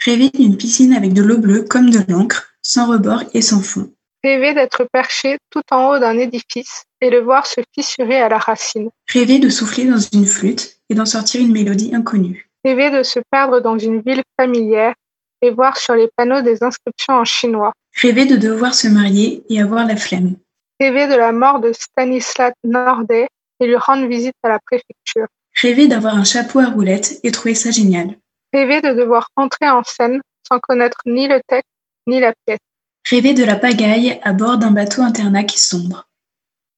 Rêver 0.05 0.31
d'une 0.31 0.57
piscine 0.57 0.93
avec 0.93 1.13
de 1.13 1.23
l'eau 1.23 1.39
bleue 1.39 1.65
comme 1.65 1.91
de 1.91 1.99
l'encre, 2.09 2.55
sans 2.63 2.89
rebord 2.89 3.25
et 3.35 3.43
sans 3.43 3.61
fond. 3.61 3.91
Rêver 4.23 4.55
d'être 4.55 4.87
perché 4.93 5.39
tout 5.51 5.63
en 5.73 5.91
haut 5.91 5.99
d'un 5.99 6.17
édifice 6.17 6.85
et 7.01 7.11
le 7.11 7.21
voir 7.21 7.47
se 7.47 7.61
fissurer 7.75 8.21
à 8.21 8.29
la 8.29 8.39
racine. 8.39 8.91
Rêver 9.13 9.41
de 9.41 9.49
souffler 9.49 9.87
dans 9.87 9.99
une 9.99 10.27
flûte 10.27 10.77
et 10.91 10.95
d'en 10.95 11.07
sortir 11.07 11.41
une 11.41 11.53
mélodie 11.53 11.95
inconnue. 11.95 12.51
Rêver 12.65 12.91
de 12.91 13.03
se 13.03 13.19
perdre 13.31 13.61
dans 13.61 13.79
une 13.79 14.01
ville 14.01 14.23
familière 14.39 14.95
et 15.43 15.51
voir 15.51 15.77
sur 15.77 15.95
les 15.95 16.09
panneaux 16.17 16.43
des 16.43 16.63
inscriptions 16.63 17.15
en 17.15 17.25
chinois. 17.25 17.73
Rêver 18.01 18.25
de 18.25 18.37
devoir 18.37 18.75
se 18.75 18.89
marier 18.89 19.45
et 19.51 19.61
avoir 19.61 19.87
la 19.87 19.97
flemme. 19.97 20.37
Rêver 20.81 21.07
de 21.07 21.17
la 21.17 21.33
mort 21.33 21.61
de 21.61 21.73
Stanislas 21.73 22.55
Nordet 22.65 23.29
et 23.61 23.67
lui 23.67 23.77
rendre 23.77 24.07
visite 24.07 24.37
à 24.43 24.49
la 24.49 24.59
préfecture. 24.59 25.27
Rêver 25.55 25.87
d'avoir 25.87 26.15
un 26.15 26.25
chapeau 26.25 26.61
à 26.61 26.67
roulettes 26.67 27.21
et 27.23 27.31
trouver 27.31 27.55
ça 27.55 27.71
génial. 27.71 28.17
Rêver 28.55 28.81
de 28.81 28.95
devoir 28.95 29.29
entrer 29.37 29.69
en 29.69 29.83
scène 29.85 30.23
sans 30.49 30.59
connaître 30.61 30.97
ni 31.05 31.29
le 31.29 31.43
texte 31.47 31.69
ni 32.07 32.21
la 32.21 32.33
pièce. 32.47 32.61
Rêver 33.11 33.35
de 33.35 33.45
la 33.45 33.57
pagaille 33.57 34.19
à 34.23 34.33
bord 34.33 34.57
d'un 34.57 34.71
bateau 34.71 35.03
internat 35.03 35.45
qui 35.45 35.61
sombre. 35.61 36.09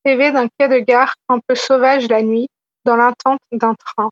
Rêver 0.05 0.33
d'un 0.33 0.49
quai 0.59 0.67
de 0.67 0.81
gare 0.81 1.15
un 1.29 1.39
peu 1.39 1.55
sauvage 1.55 2.09
la 2.09 2.23
nuit, 2.23 2.49
dans 2.85 2.97
l'attente 2.97 3.41
d'un 3.53 3.75
train. 3.75 4.11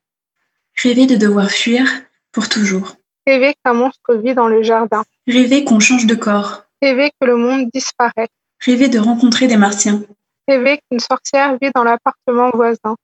Rêver 0.80 1.06
de 1.06 1.16
devoir 1.16 1.50
fuir 1.50 1.88
pour 2.30 2.48
toujours. 2.48 2.94
Rêver 3.26 3.54
qu'un 3.64 3.74
monstre 3.74 4.14
vit 4.14 4.34
dans 4.34 4.46
le 4.46 4.62
jardin. 4.62 5.02
Rêver 5.26 5.64
qu'on 5.64 5.80
change 5.80 6.06
de 6.06 6.14
corps. 6.14 6.69
Rêver 6.82 7.10
que 7.20 7.26
le 7.26 7.36
monde 7.36 7.68
disparaît. 7.74 8.28
Rêver 8.64 8.88
de 8.88 8.98
rencontrer 8.98 9.46
des 9.46 9.58
martiens. 9.58 10.02
Rêver 10.48 10.80
qu'une 10.88 11.00
sorcière 11.00 11.58
vit 11.60 11.70
dans 11.74 11.84
l'appartement 11.84 12.50
voisin. 12.54 12.96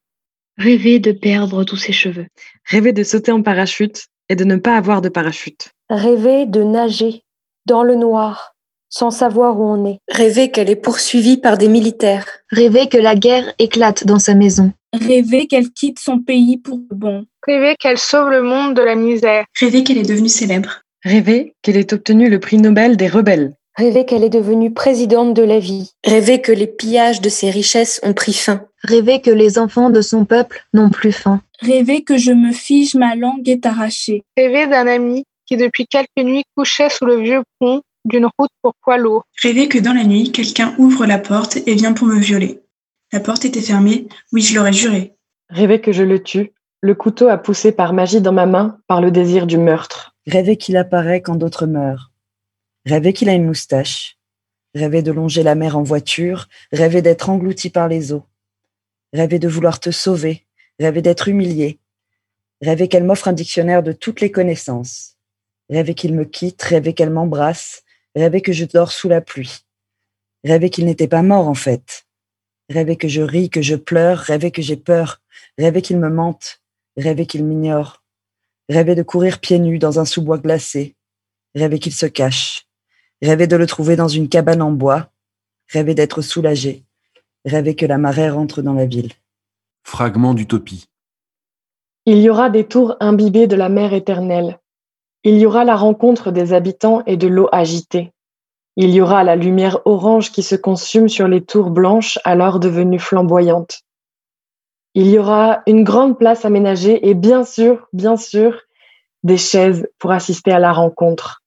Rêver 0.56 0.98
de 0.98 1.12
perdre 1.12 1.62
tous 1.62 1.76
ses 1.76 1.92
cheveux. 1.92 2.26
Rêver 2.64 2.92
de 2.92 3.02
sauter 3.02 3.32
en 3.32 3.42
parachute 3.42 4.06
et 4.30 4.36
de 4.36 4.44
ne 4.44 4.56
pas 4.56 4.76
avoir 4.76 5.02
de 5.02 5.10
parachute. 5.10 5.68
Rêver 5.90 6.46
de 6.46 6.62
nager 6.62 7.22
dans 7.66 7.82
le 7.82 7.96
noir, 7.96 8.54
sans 8.88 9.10
savoir 9.10 9.60
où 9.60 9.64
on 9.64 9.84
est. 9.84 9.98
Rêver 10.08 10.50
qu'elle 10.50 10.70
est 10.70 10.76
poursuivie 10.76 11.36
par 11.36 11.58
des 11.58 11.68
militaires. 11.68 12.26
Rêver 12.50 12.88
que 12.88 12.96
la 12.96 13.14
guerre 13.14 13.52
éclate 13.58 14.06
dans 14.06 14.18
sa 14.18 14.34
maison. 14.34 14.72
Rêver 14.94 15.46
qu'elle 15.46 15.70
quitte 15.70 15.98
son 15.98 16.20
pays 16.20 16.56
pour 16.56 16.78
le 16.90 16.96
bon. 16.96 17.26
Rêver 17.46 17.76
qu'elle 17.78 17.98
sauve 17.98 18.30
le 18.30 18.42
monde 18.42 18.74
de 18.74 18.82
la 18.82 18.94
misère. 18.94 19.44
Rêver 19.60 19.84
qu'elle 19.84 19.98
est 19.98 20.08
devenue 20.08 20.30
célèbre. 20.30 20.80
Rêver 21.04 21.54
qu'elle 21.60 21.76
ait 21.76 21.92
obtenu 21.92 22.30
le 22.30 22.40
prix 22.40 22.56
Nobel 22.56 22.96
des 22.96 23.08
rebelles. 23.08 23.52
Rêver 23.76 24.06
qu'elle 24.06 24.24
est 24.24 24.30
devenue 24.30 24.72
présidente 24.72 25.34
de 25.34 25.42
la 25.42 25.58
vie. 25.58 25.92
Rêver 26.02 26.40
que 26.40 26.50
les 26.50 26.66
pillages 26.66 27.20
de 27.20 27.28
ses 27.28 27.50
richesses 27.50 28.00
ont 28.02 28.14
pris 28.14 28.32
fin. 28.32 28.62
Rêver 28.82 29.20
que 29.20 29.30
les 29.30 29.58
enfants 29.58 29.90
de 29.90 30.00
son 30.00 30.24
peuple 30.24 30.64
n'ont 30.72 30.88
plus 30.88 31.12
faim. 31.12 31.42
Rêver 31.60 32.02
que 32.02 32.16
je 32.16 32.32
me 32.32 32.52
fige, 32.52 32.94
ma 32.94 33.14
langue 33.14 33.46
est 33.46 33.66
arrachée. 33.66 34.24
Rêver 34.34 34.66
d'un 34.66 34.86
ami 34.86 35.24
qui 35.44 35.58
depuis 35.58 35.86
quelques 35.86 36.08
nuits 36.16 36.44
couchait 36.56 36.88
sous 36.88 37.04
le 37.04 37.20
vieux 37.20 37.42
pont 37.60 37.82
d'une 38.06 38.24
route 38.38 38.50
pour 38.62 38.72
poids 38.82 38.96
lourds. 38.96 39.24
Rêver 39.42 39.68
que 39.68 39.78
dans 39.78 39.92
la 39.92 40.04
nuit, 40.04 40.32
quelqu'un 40.32 40.74
ouvre 40.78 41.04
la 41.04 41.18
porte 41.18 41.58
et 41.66 41.74
vient 41.74 41.92
pour 41.92 42.06
me 42.06 42.18
violer. 42.18 42.62
La 43.12 43.20
porte 43.20 43.44
était 43.44 43.60
fermée, 43.60 44.08
oui, 44.32 44.40
je 44.40 44.56
l'aurais 44.56 44.72
juré. 44.72 45.12
Rêver 45.50 45.82
que 45.82 45.92
je 45.92 46.02
le 46.02 46.22
tue, 46.22 46.54
le 46.80 46.94
couteau 46.94 47.28
a 47.28 47.36
poussé 47.36 47.72
par 47.72 47.92
magie 47.92 48.22
dans 48.22 48.32
ma 48.32 48.46
main, 48.46 48.78
par 48.86 49.02
le 49.02 49.10
désir 49.10 49.46
du 49.46 49.58
meurtre. 49.58 50.14
Rêver 50.26 50.56
qu'il 50.56 50.78
apparaît 50.78 51.20
quand 51.20 51.36
d'autres 51.36 51.66
meurent. 51.66 52.10
Rêver 52.86 53.12
qu'il 53.12 53.28
a 53.28 53.32
une 53.32 53.46
moustache. 53.46 54.16
Rêver 54.72 55.02
de 55.02 55.10
longer 55.10 55.42
la 55.42 55.56
mer 55.56 55.76
en 55.76 55.82
voiture. 55.82 56.46
Rêver 56.70 57.02
d'être 57.02 57.28
englouti 57.28 57.68
par 57.68 57.88
les 57.88 58.12
eaux. 58.12 58.24
Rêver 59.12 59.40
de 59.40 59.48
vouloir 59.48 59.80
te 59.80 59.90
sauver. 59.90 60.46
Rêver 60.78 61.02
d'être 61.02 61.26
humilié. 61.26 61.80
Rêver 62.62 62.86
qu'elle 62.86 63.02
m'offre 63.02 63.26
un 63.26 63.32
dictionnaire 63.32 63.82
de 63.82 63.90
toutes 63.90 64.20
les 64.20 64.30
connaissances. 64.30 65.16
Rêver 65.68 65.94
qu'il 65.94 66.14
me 66.14 66.24
quitte. 66.24 66.62
Rêver 66.62 66.94
qu'elle 66.94 67.10
m'embrasse. 67.10 67.82
Rêver 68.14 68.40
que 68.40 68.52
je 68.52 68.64
dors 68.64 68.92
sous 68.92 69.08
la 69.08 69.20
pluie. 69.20 69.64
Rêver 70.44 70.70
qu'il 70.70 70.84
n'était 70.84 71.08
pas 71.08 71.22
mort 71.22 71.48
en 71.48 71.54
fait. 71.54 72.06
Rêver 72.70 72.94
que 72.94 73.08
je 73.08 73.22
ris, 73.22 73.50
que 73.50 73.62
je 73.62 73.74
pleure. 73.74 74.18
Rêver 74.18 74.52
que 74.52 74.62
j'ai 74.62 74.76
peur. 74.76 75.20
Rêver 75.58 75.82
qu'il 75.82 75.98
me 75.98 76.08
mente. 76.08 76.62
Rêver 76.96 77.26
qu'il 77.26 77.44
m'ignore. 77.44 78.04
Rêver 78.68 78.94
de 78.94 79.02
courir 79.02 79.40
pieds 79.40 79.58
nus 79.58 79.80
dans 79.80 79.98
un 79.98 80.04
sous-bois 80.04 80.38
glacé. 80.38 80.94
Rêver 81.56 81.80
qu'il 81.80 81.92
se 81.92 82.06
cache. 82.06 82.65
Rêver 83.22 83.46
de 83.46 83.56
le 83.56 83.66
trouver 83.66 83.96
dans 83.96 84.08
une 84.08 84.28
cabane 84.28 84.60
en 84.60 84.70
bois. 84.70 85.08
Rêver 85.68 85.94
d'être 85.94 86.20
soulagé. 86.20 86.84
Rêver 87.44 87.74
que 87.74 87.86
la 87.86 87.96
marée 87.96 88.28
rentre 88.28 88.60
dans 88.60 88.74
la 88.74 88.86
ville. 88.86 89.12
Fragment 89.84 90.34
d'utopie. 90.34 90.88
Il 92.04 92.18
y 92.18 92.28
aura 92.28 92.50
des 92.50 92.64
tours 92.64 92.96
imbibées 93.00 93.46
de 93.46 93.56
la 93.56 93.68
mer 93.68 93.94
éternelle. 93.94 94.58
Il 95.24 95.38
y 95.38 95.46
aura 95.46 95.64
la 95.64 95.76
rencontre 95.76 96.30
des 96.30 96.52
habitants 96.52 97.02
et 97.06 97.16
de 97.16 97.26
l'eau 97.26 97.48
agitée. 97.52 98.12
Il 98.76 98.90
y 98.90 99.00
aura 99.00 99.24
la 99.24 99.34
lumière 99.34 99.80
orange 99.86 100.30
qui 100.30 100.42
se 100.42 100.54
consume 100.54 101.08
sur 101.08 101.26
les 101.26 101.42
tours 101.42 101.70
blanches 101.70 102.18
alors 102.24 102.60
devenues 102.60 102.98
flamboyantes. 102.98 103.80
Il 104.94 105.08
y 105.08 105.18
aura 105.18 105.62
une 105.66 105.84
grande 105.84 106.18
place 106.18 106.44
aménagée 106.44 107.08
et 107.08 107.14
bien 107.14 107.44
sûr, 107.44 107.88
bien 107.92 108.16
sûr, 108.16 108.60
des 109.22 109.38
chaises 109.38 109.88
pour 109.98 110.12
assister 110.12 110.52
à 110.52 110.58
la 110.58 110.72
rencontre. 110.72 111.42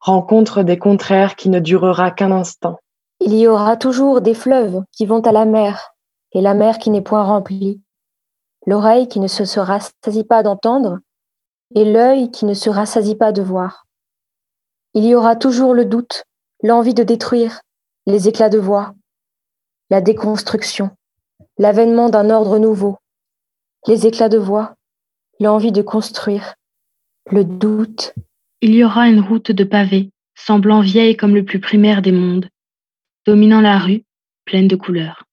Rencontre 0.00 0.62
des 0.62 0.78
contraires 0.78 1.36
qui 1.36 1.48
ne 1.48 1.58
durera 1.58 2.10
qu'un 2.10 2.32
instant. 2.32 2.78
Il 3.20 3.34
y 3.34 3.48
aura 3.48 3.76
toujours 3.76 4.20
des 4.20 4.34
fleuves 4.34 4.82
qui 4.92 5.06
vont 5.06 5.20
à 5.20 5.32
la 5.32 5.44
mer, 5.44 5.94
et 6.32 6.40
la 6.40 6.54
mer 6.54 6.78
qui 6.78 6.90
n'est 6.90 7.02
point 7.02 7.24
remplie. 7.24 7.80
L'oreille 8.66 9.08
qui 9.08 9.18
ne 9.18 9.28
se 9.28 9.58
rassasie 9.58 10.24
pas 10.24 10.42
d'entendre, 10.42 10.98
et 11.74 11.84
l'œil 11.84 12.30
qui 12.30 12.44
ne 12.44 12.54
se 12.54 12.70
rassasie 12.70 13.16
pas 13.16 13.32
de 13.32 13.42
voir. 13.42 13.86
Il 14.94 15.04
y 15.04 15.14
aura 15.14 15.36
toujours 15.36 15.74
le 15.74 15.84
doute, 15.84 16.24
l'envie 16.62 16.94
de 16.94 17.02
détruire, 17.02 17.60
les 18.06 18.28
éclats 18.28 18.48
de 18.48 18.58
voix, 18.58 18.94
la 19.90 20.00
déconstruction, 20.00 20.90
l'avènement 21.58 22.08
d'un 22.08 22.30
ordre 22.30 22.58
nouveau, 22.58 22.98
les 23.86 24.06
éclats 24.06 24.28
de 24.28 24.38
voix, 24.38 24.74
l'envie 25.40 25.72
de 25.72 25.82
construire, 25.82 26.54
le 27.30 27.44
doute. 27.44 28.14
Il 28.60 28.74
y 28.74 28.82
aura 28.82 29.08
une 29.08 29.20
route 29.20 29.52
de 29.52 29.62
pavés, 29.62 30.10
semblant 30.34 30.80
vieille 30.80 31.16
comme 31.16 31.34
le 31.34 31.44
plus 31.44 31.60
primaire 31.60 32.02
des 32.02 32.10
mondes, 32.10 32.48
dominant 33.24 33.60
la 33.60 33.78
rue, 33.78 34.02
pleine 34.44 34.66
de 34.66 34.74
couleurs. 34.74 35.24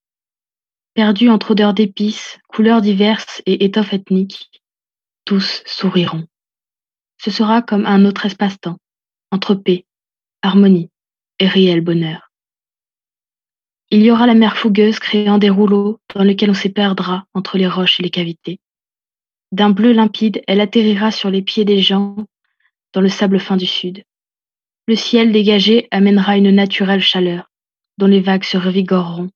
Perdue 0.94 1.30
entre 1.30 1.52
odeurs 1.52 1.74
d'épices, 1.74 2.38
couleurs 2.48 2.82
diverses 2.82 3.42
et 3.48 3.66
étoffes 3.66 3.94
ethniques, 3.94 4.62
tous 5.26 5.64
souriront. 5.66 6.28
Ce 7.18 7.32
sera 7.32 7.64
comme 7.64 7.88
un 7.88 8.06
autre 8.06 8.28
espace-temps, 8.28 8.78
entre 9.32 9.56
paix, 9.56 9.86
harmonie 10.44 10.92
et 11.40 11.48
réel 11.48 11.82
bonheur. 11.82 12.32
Il 13.90 14.04
y 14.04 14.12
aura 14.12 14.28
la 14.28 14.36
mer 14.36 14.56
fougueuse 14.56 15.00
créant 15.00 15.40
des 15.40 15.50
rouleaux 15.50 16.00
dans 16.14 16.24
lesquels 16.24 16.52
on 16.52 16.56
s'éperdra 16.56 17.26
entre 17.34 17.58
les 17.58 17.68
roches 17.68 18.00
et 18.00 18.04
les 18.04 18.12
cavités. 18.12 18.60
D'un 19.52 19.72
bleu 19.72 19.94
limpide, 19.94 20.44
elle 20.48 20.62
atterrira 20.62 21.12
sur 21.12 21.32
les 21.32 21.42
pieds 21.42 21.66
des 21.66 21.82
gens 21.82 22.16
dans 22.96 23.02
le 23.02 23.10
sable 23.10 23.40
fin 23.40 23.58
du 23.58 23.66
sud. 23.66 24.04
Le 24.88 24.96
ciel 24.96 25.34
dégagé 25.34 25.88
amènera 25.92 26.38
une 26.38 26.52
naturelle 26.52 27.02
chaleur 27.02 27.52
dont 27.98 28.08
les 28.08 28.22
vagues 28.22 28.44
se 28.44 28.58
revigoreront. 28.58 29.30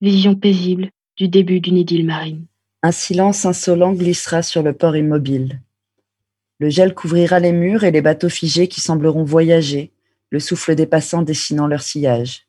Vision 0.00 0.34
paisible 0.34 0.90
du 1.16 1.28
début 1.28 1.60
d'une 1.60 1.76
idylle 1.76 2.06
marine. 2.06 2.46
Un 2.82 2.92
silence 2.92 3.44
insolent 3.44 3.92
glissera 3.92 4.42
sur 4.42 4.62
le 4.62 4.72
port 4.72 4.96
immobile. 4.96 5.60
Le 6.58 6.70
gel 6.70 6.94
couvrira 6.94 7.40
les 7.40 7.52
murs 7.52 7.84
et 7.84 7.90
les 7.90 8.02
bateaux 8.02 8.28
figés 8.28 8.68
qui 8.68 8.80
sembleront 8.80 9.24
voyager, 9.24 9.92
le 10.30 10.40
souffle 10.40 10.74
des 10.74 10.86
passants 10.86 11.22
dessinant 11.22 11.66
leur 11.66 11.82
sillage. 11.82 12.46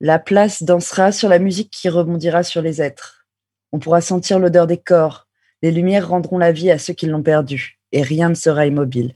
La 0.00 0.18
place 0.18 0.62
dansera 0.62 1.12
sur 1.12 1.28
la 1.28 1.38
musique 1.38 1.70
qui 1.70 1.88
rebondira 1.88 2.42
sur 2.42 2.62
les 2.62 2.80
êtres. 2.80 3.26
On 3.72 3.78
pourra 3.78 4.00
sentir 4.00 4.38
l'odeur 4.38 4.66
des 4.66 4.78
corps. 4.78 5.28
Les 5.62 5.70
lumières 5.70 6.08
rendront 6.08 6.38
la 6.38 6.52
vie 6.52 6.70
à 6.70 6.78
ceux 6.78 6.94
qui 6.94 7.06
l'ont 7.06 7.22
perdue, 7.22 7.78
et 7.94 8.02
rien 8.02 8.28
ne 8.28 8.34
sera 8.34 8.66
immobile. 8.66 9.14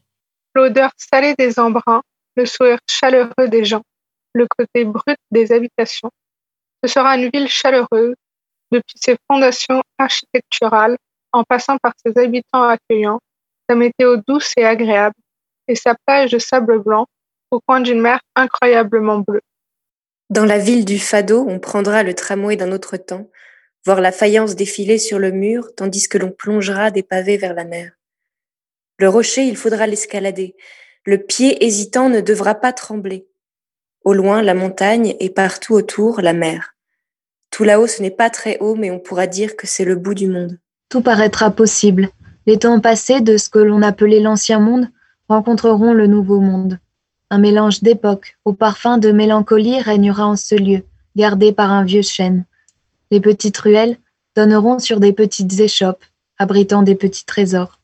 L'odeur 0.55 0.91
salée 0.97 1.35
des 1.37 1.59
embruns, 1.59 2.03
le 2.37 2.47
sourire 2.47 2.79
chaleureux 2.89 3.49
des 3.49 3.65
gens, 3.65 3.83
le 4.33 4.47
côté 4.57 4.85
brut 4.85 5.19
des 5.33 5.53
habitations. 5.53 6.11
Ce 6.83 6.89
sera 6.89 7.17
une 7.17 7.29
ville 7.29 7.49
chaleureuse, 7.49 8.15
depuis 8.71 8.95
ses 8.97 9.17
fondations 9.29 9.83
architecturales, 9.99 10.97
en 11.33 11.43
passant 11.43 11.77
par 11.79 11.93
ses 12.05 12.17
habitants 12.19 12.63
accueillants, 12.63 13.19
sa 13.69 13.75
météo 13.75 14.17
douce 14.27 14.53
et 14.57 14.65
agréable, 14.65 15.17
et 15.67 15.75
sa 15.75 15.95
plage 16.07 16.31
de 16.31 16.39
sable 16.39 16.79
blanc 16.79 17.07
au 17.51 17.61
coin 17.61 17.81
d'une 17.81 18.01
mer 18.01 18.21
incroyablement 18.37 19.19
bleue. 19.19 19.43
Dans 20.31 20.45
la 20.45 20.59
ville 20.59 20.85
du 20.85 20.99
Fado, 20.99 21.45
on 21.49 21.59
prendra 21.59 22.03
le 22.03 22.15
tramway 22.15 22.57
d'un 22.57 22.71
autre 22.71 22.97
temps, 22.97 23.29
voir 23.85 24.01
la 24.01 24.13
faïence 24.13 24.55
défiler 24.55 24.99
sur 24.99 25.19
le 25.19 25.33
mur, 25.33 25.75
tandis 25.75 26.09
que 26.09 26.19
l'on 26.19 26.31
plongera 26.31 26.91
des 26.91 27.03
pavés 27.03 27.39
vers 27.39 27.55
la 27.55 27.65
mer. 27.65 27.98
Le 28.99 29.09
rocher, 29.09 29.45
il 29.45 29.57
faudra 29.57 29.87
l'escalader. 29.87 30.57
Le 31.05 31.19
pied 31.19 31.65
hésitant 31.65 32.09
ne 32.09 32.21
devra 32.21 32.57
pas 32.57 32.73
trembler. 32.73 33.29
Au 34.05 34.13
loin, 34.13 34.43
la 34.43 34.55
montagne 34.55 35.15
et 35.21 35.31
partout 35.31 35.75
autour, 35.75 36.21
la 36.21 36.33
mer. 36.33 36.75
Tout 37.51 37.63
là-haut, 37.63 37.87
ce 37.87 38.03
n'est 38.03 38.11
pas 38.11 38.29
très 38.29 38.59
haut, 38.59 38.75
mais 38.75 38.91
on 38.91 38.99
pourra 38.99 39.29
dire 39.29 39.57
que 39.57 39.69
c'est 39.69 39.85
le 39.85 39.95
bout 39.95 40.15
du 40.15 40.27
monde. 40.27 40.59
Tout 40.89 41.01
paraîtra 41.01 41.51
possible. 41.53 42.09
Les 42.47 42.59
temps 42.59 42.81
passés 42.81 43.21
de 43.21 43.37
ce 43.37 43.49
que 43.49 43.61
l'on 43.61 43.83
appelait 43.83 44.21
l'ancien 44.21 44.59
monde 44.59 44.89
rencontreront 45.29 45.93
le 45.93 46.07
nouveau 46.07 46.41
monde. 46.41 46.79
Un 47.31 47.39
mélange 47.39 47.83
d'époques, 47.83 48.37
au 48.45 48.53
parfum 48.53 48.99
de 48.99 49.13
mélancolie 49.13 49.81
régnera 49.81 50.27
en 50.27 50.37
ce 50.37 50.55
lieu, 50.55 50.83
gardé 51.15 51.53
par 51.53 51.71
un 51.71 51.85
vieux 51.85 52.03
chêne. 52.03 52.47
Les 53.11 53.21
petites 53.21 53.59
ruelles 53.59 53.99
donneront 54.35 54.79
sur 54.79 54.99
des 54.99 55.13
petites 55.13 55.61
échoppes, 55.61 56.05
abritant 56.39 56.83
des 56.83 56.95
petits 56.95 57.27
trésors. 57.27 57.78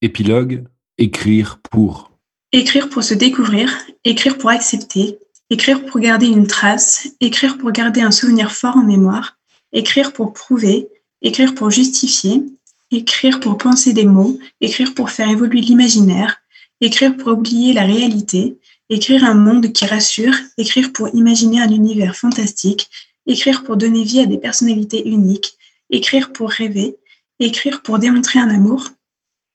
Épilogue 0.00 0.62
Écrire 0.96 1.58
pour. 1.72 2.12
Écrire 2.52 2.88
pour 2.88 3.02
se 3.02 3.14
découvrir, 3.14 3.68
écrire 4.04 4.38
pour 4.38 4.50
accepter, 4.50 5.18
écrire 5.50 5.84
pour 5.86 5.98
garder 5.98 6.26
une 6.26 6.46
trace, 6.46 7.08
écrire 7.20 7.58
pour 7.58 7.72
garder 7.72 8.00
un 8.00 8.12
souvenir 8.12 8.52
fort 8.52 8.76
en 8.76 8.84
mémoire, 8.84 9.38
écrire 9.72 10.12
pour 10.12 10.32
prouver, 10.32 10.86
écrire 11.20 11.52
pour 11.52 11.70
justifier, 11.70 12.44
écrire 12.92 13.40
pour 13.40 13.58
penser 13.58 13.92
des 13.92 14.04
mots, 14.04 14.38
écrire 14.60 14.94
pour 14.94 15.10
faire 15.10 15.28
évoluer 15.28 15.62
l'imaginaire, 15.62 16.36
écrire 16.80 17.16
pour 17.16 17.32
oublier 17.32 17.72
la 17.72 17.84
réalité, 17.84 18.56
écrire 18.90 19.24
un 19.24 19.34
monde 19.34 19.72
qui 19.72 19.84
rassure, 19.84 20.34
écrire 20.58 20.92
pour 20.92 21.08
imaginer 21.12 21.60
un 21.60 21.72
univers 21.72 22.14
fantastique, 22.14 22.88
écrire 23.26 23.64
pour 23.64 23.76
donner 23.76 24.04
vie 24.04 24.20
à 24.20 24.26
des 24.26 24.38
personnalités 24.38 25.08
uniques, 25.08 25.54
écrire 25.90 26.32
pour 26.32 26.50
rêver, 26.50 26.96
écrire 27.40 27.82
pour 27.82 27.98
démontrer 27.98 28.38
un 28.38 28.48
amour, 28.48 28.90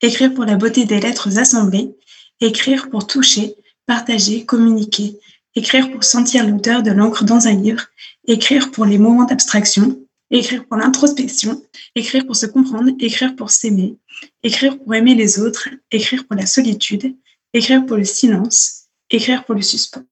écrire 0.04 0.34
pour 0.34 0.44
la 0.44 0.56
beauté 0.56 0.86
des 0.86 1.00
lettres 1.00 1.40
assemblées, 1.40 1.96
écrire 2.42 2.90
pour 2.90 3.08
toucher, 3.08 3.56
partager, 3.86 4.46
communiquer, 4.46 5.18
écrire 5.56 5.90
pour 5.92 6.04
sentir 6.04 6.46
l'odeur 6.46 6.84
de 6.84 6.92
l'encre 6.92 7.24
dans 7.24 7.48
un 7.48 7.54
livre, 7.54 7.86
écrire 8.28 8.70
pour 8.72 8.86
les 8.86 8.98
moments 8.98 9.24
d'abstraction, 9.24 9.98
écrire 10.30 10.66
pour 10.66 10.78
l'introspection, 10.78 11.64
écrire 11.96 12.26
pour 12.26 12.36
se 12.36 12.46
comprendre, 12.46 12.92
écrire 13.00 13.36
pour 13.36 13.50
s'aimer, 13.50 13.96
écrire 14.44 14.78
pour 14.78 14.94
aimer 14.94 15.16
les 15.16 15.40
autres, 15.40 15.70
écrire 15.90 16.28
pour 16.28 16.36
la 16.36 16.46
solitude, 16.46 17.16
écrire 17.54 17.86
pour 17.86 17.96
le 17.96 18.06
silence, 18.06 18.88
écrire 19.10 19.46
pour 19.46 19.56
le 19.56 19.62
suspens. 19.62 20.04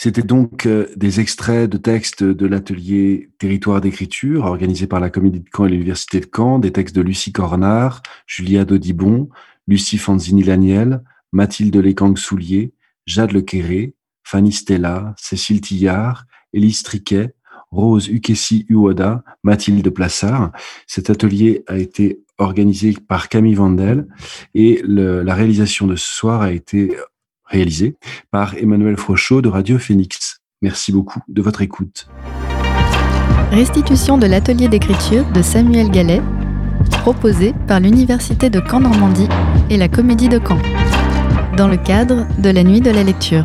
C'était 0.00 0.22
donc 0.22 0.66
euh, 0.66 0.86
des 0.94 1.18
extraits 1.18 1.68
de 1.68 1.76
textes 1.76 2.22
de 2.22 2.46
l'atelier 2.46 3.30
Territoire 3.38 3.80
d'écriture 3.80 4.44
organisé 4.44 4.86
par 4.86 5.00
la 5.00 5.10
Comédie 5.10 5.40
de 5.40 5.48
Caen 5.52 5.66
et 5.66 5.70
l'Université 5.70 6.20
de 6.20 6.28
Caen, 6.32 6.60
des 6.60 6.70
textes 6.70 6.94
de 6.94 7.00
Lucie 7.00 7.32
Cornard, 7.32 8.04
Julia 8.24 8.64
Dodibon, 8.64 9.28
Lucie 9.66 9.98
Fanzini-Laniel, 9.98 11.02
Mathilde 11.32 11.74
Lécang-Soulier, 11.74 12.74
Jade 13.06 13.32
Lequéré, 13.32 13.96
Fanny 14.22 14.52
Stella, 14.52 15.16
Cécile 15.18 15.60
Tillard, 15.60 16.26
Élise 16.52 16.84
Triquet, 16.84 17.34
Rose 17.72 18.06
Ukessi 18.06 18.66
Uoda, 18.70 19.24
Mathilde 19.42 19.90
Plassard. 19.90 20.52
Cet 20.86 21.10
atelier 21.10 21.64
a 21.66 21.76
été 21.76 22.20
organisé 22.38 22.94
par 23.08 23.28
Camille 23.28 23.56
Vandel 23.56 24.06
et 24.54 24.80
la 24.84 25.34
réalisation 25.34 25.88
de 25.88 25.96
ce 25.96 26.06
soir 26.06 26.40
a 26.40 26.52
été 26.52 26.96
réalisée 27.48 27.96
par 28.30 28.54
Emmanuel 28.56 28.96
Frochot 28.96 29.42
de 29.42 29.48
Radio 29.48 29.78
Phoenix. 29.78 30.40
Merci 30.62 30.92
beaucoup 30.92 31.20
de 31.28 31.42
votre 31.42 31.62
écoute. 31.62 32.08
Restitution 33.50 34.18
de 34.18 34.26
l'atelier 34.26 34.68
d'écriture 34.68 35.24
de 35.32 35.40
Samuel 35.40 35.90
Gallet, 35.90 36.20
proposé 37.02 37.54
par 37.66 37.80
l'Université 37.80 38.50
de 38.50 38.60
Caen 38.60 38.80
Normandie 38.80 39.28
et 39.70 39.76
la 39.76 39.88
Comédie 39.88 40.28
de 40.28 40.38
Caen, 40.38 40.58
dans 41.56 41.68
le 41.68 41.76
cadre 41.76 42.26
de 42.38 42.50
la 42.50 42.62
Nuit 42.62 42.80
de 42.80 42.90
la 42.90 43.02
lecture. 43.02 43.44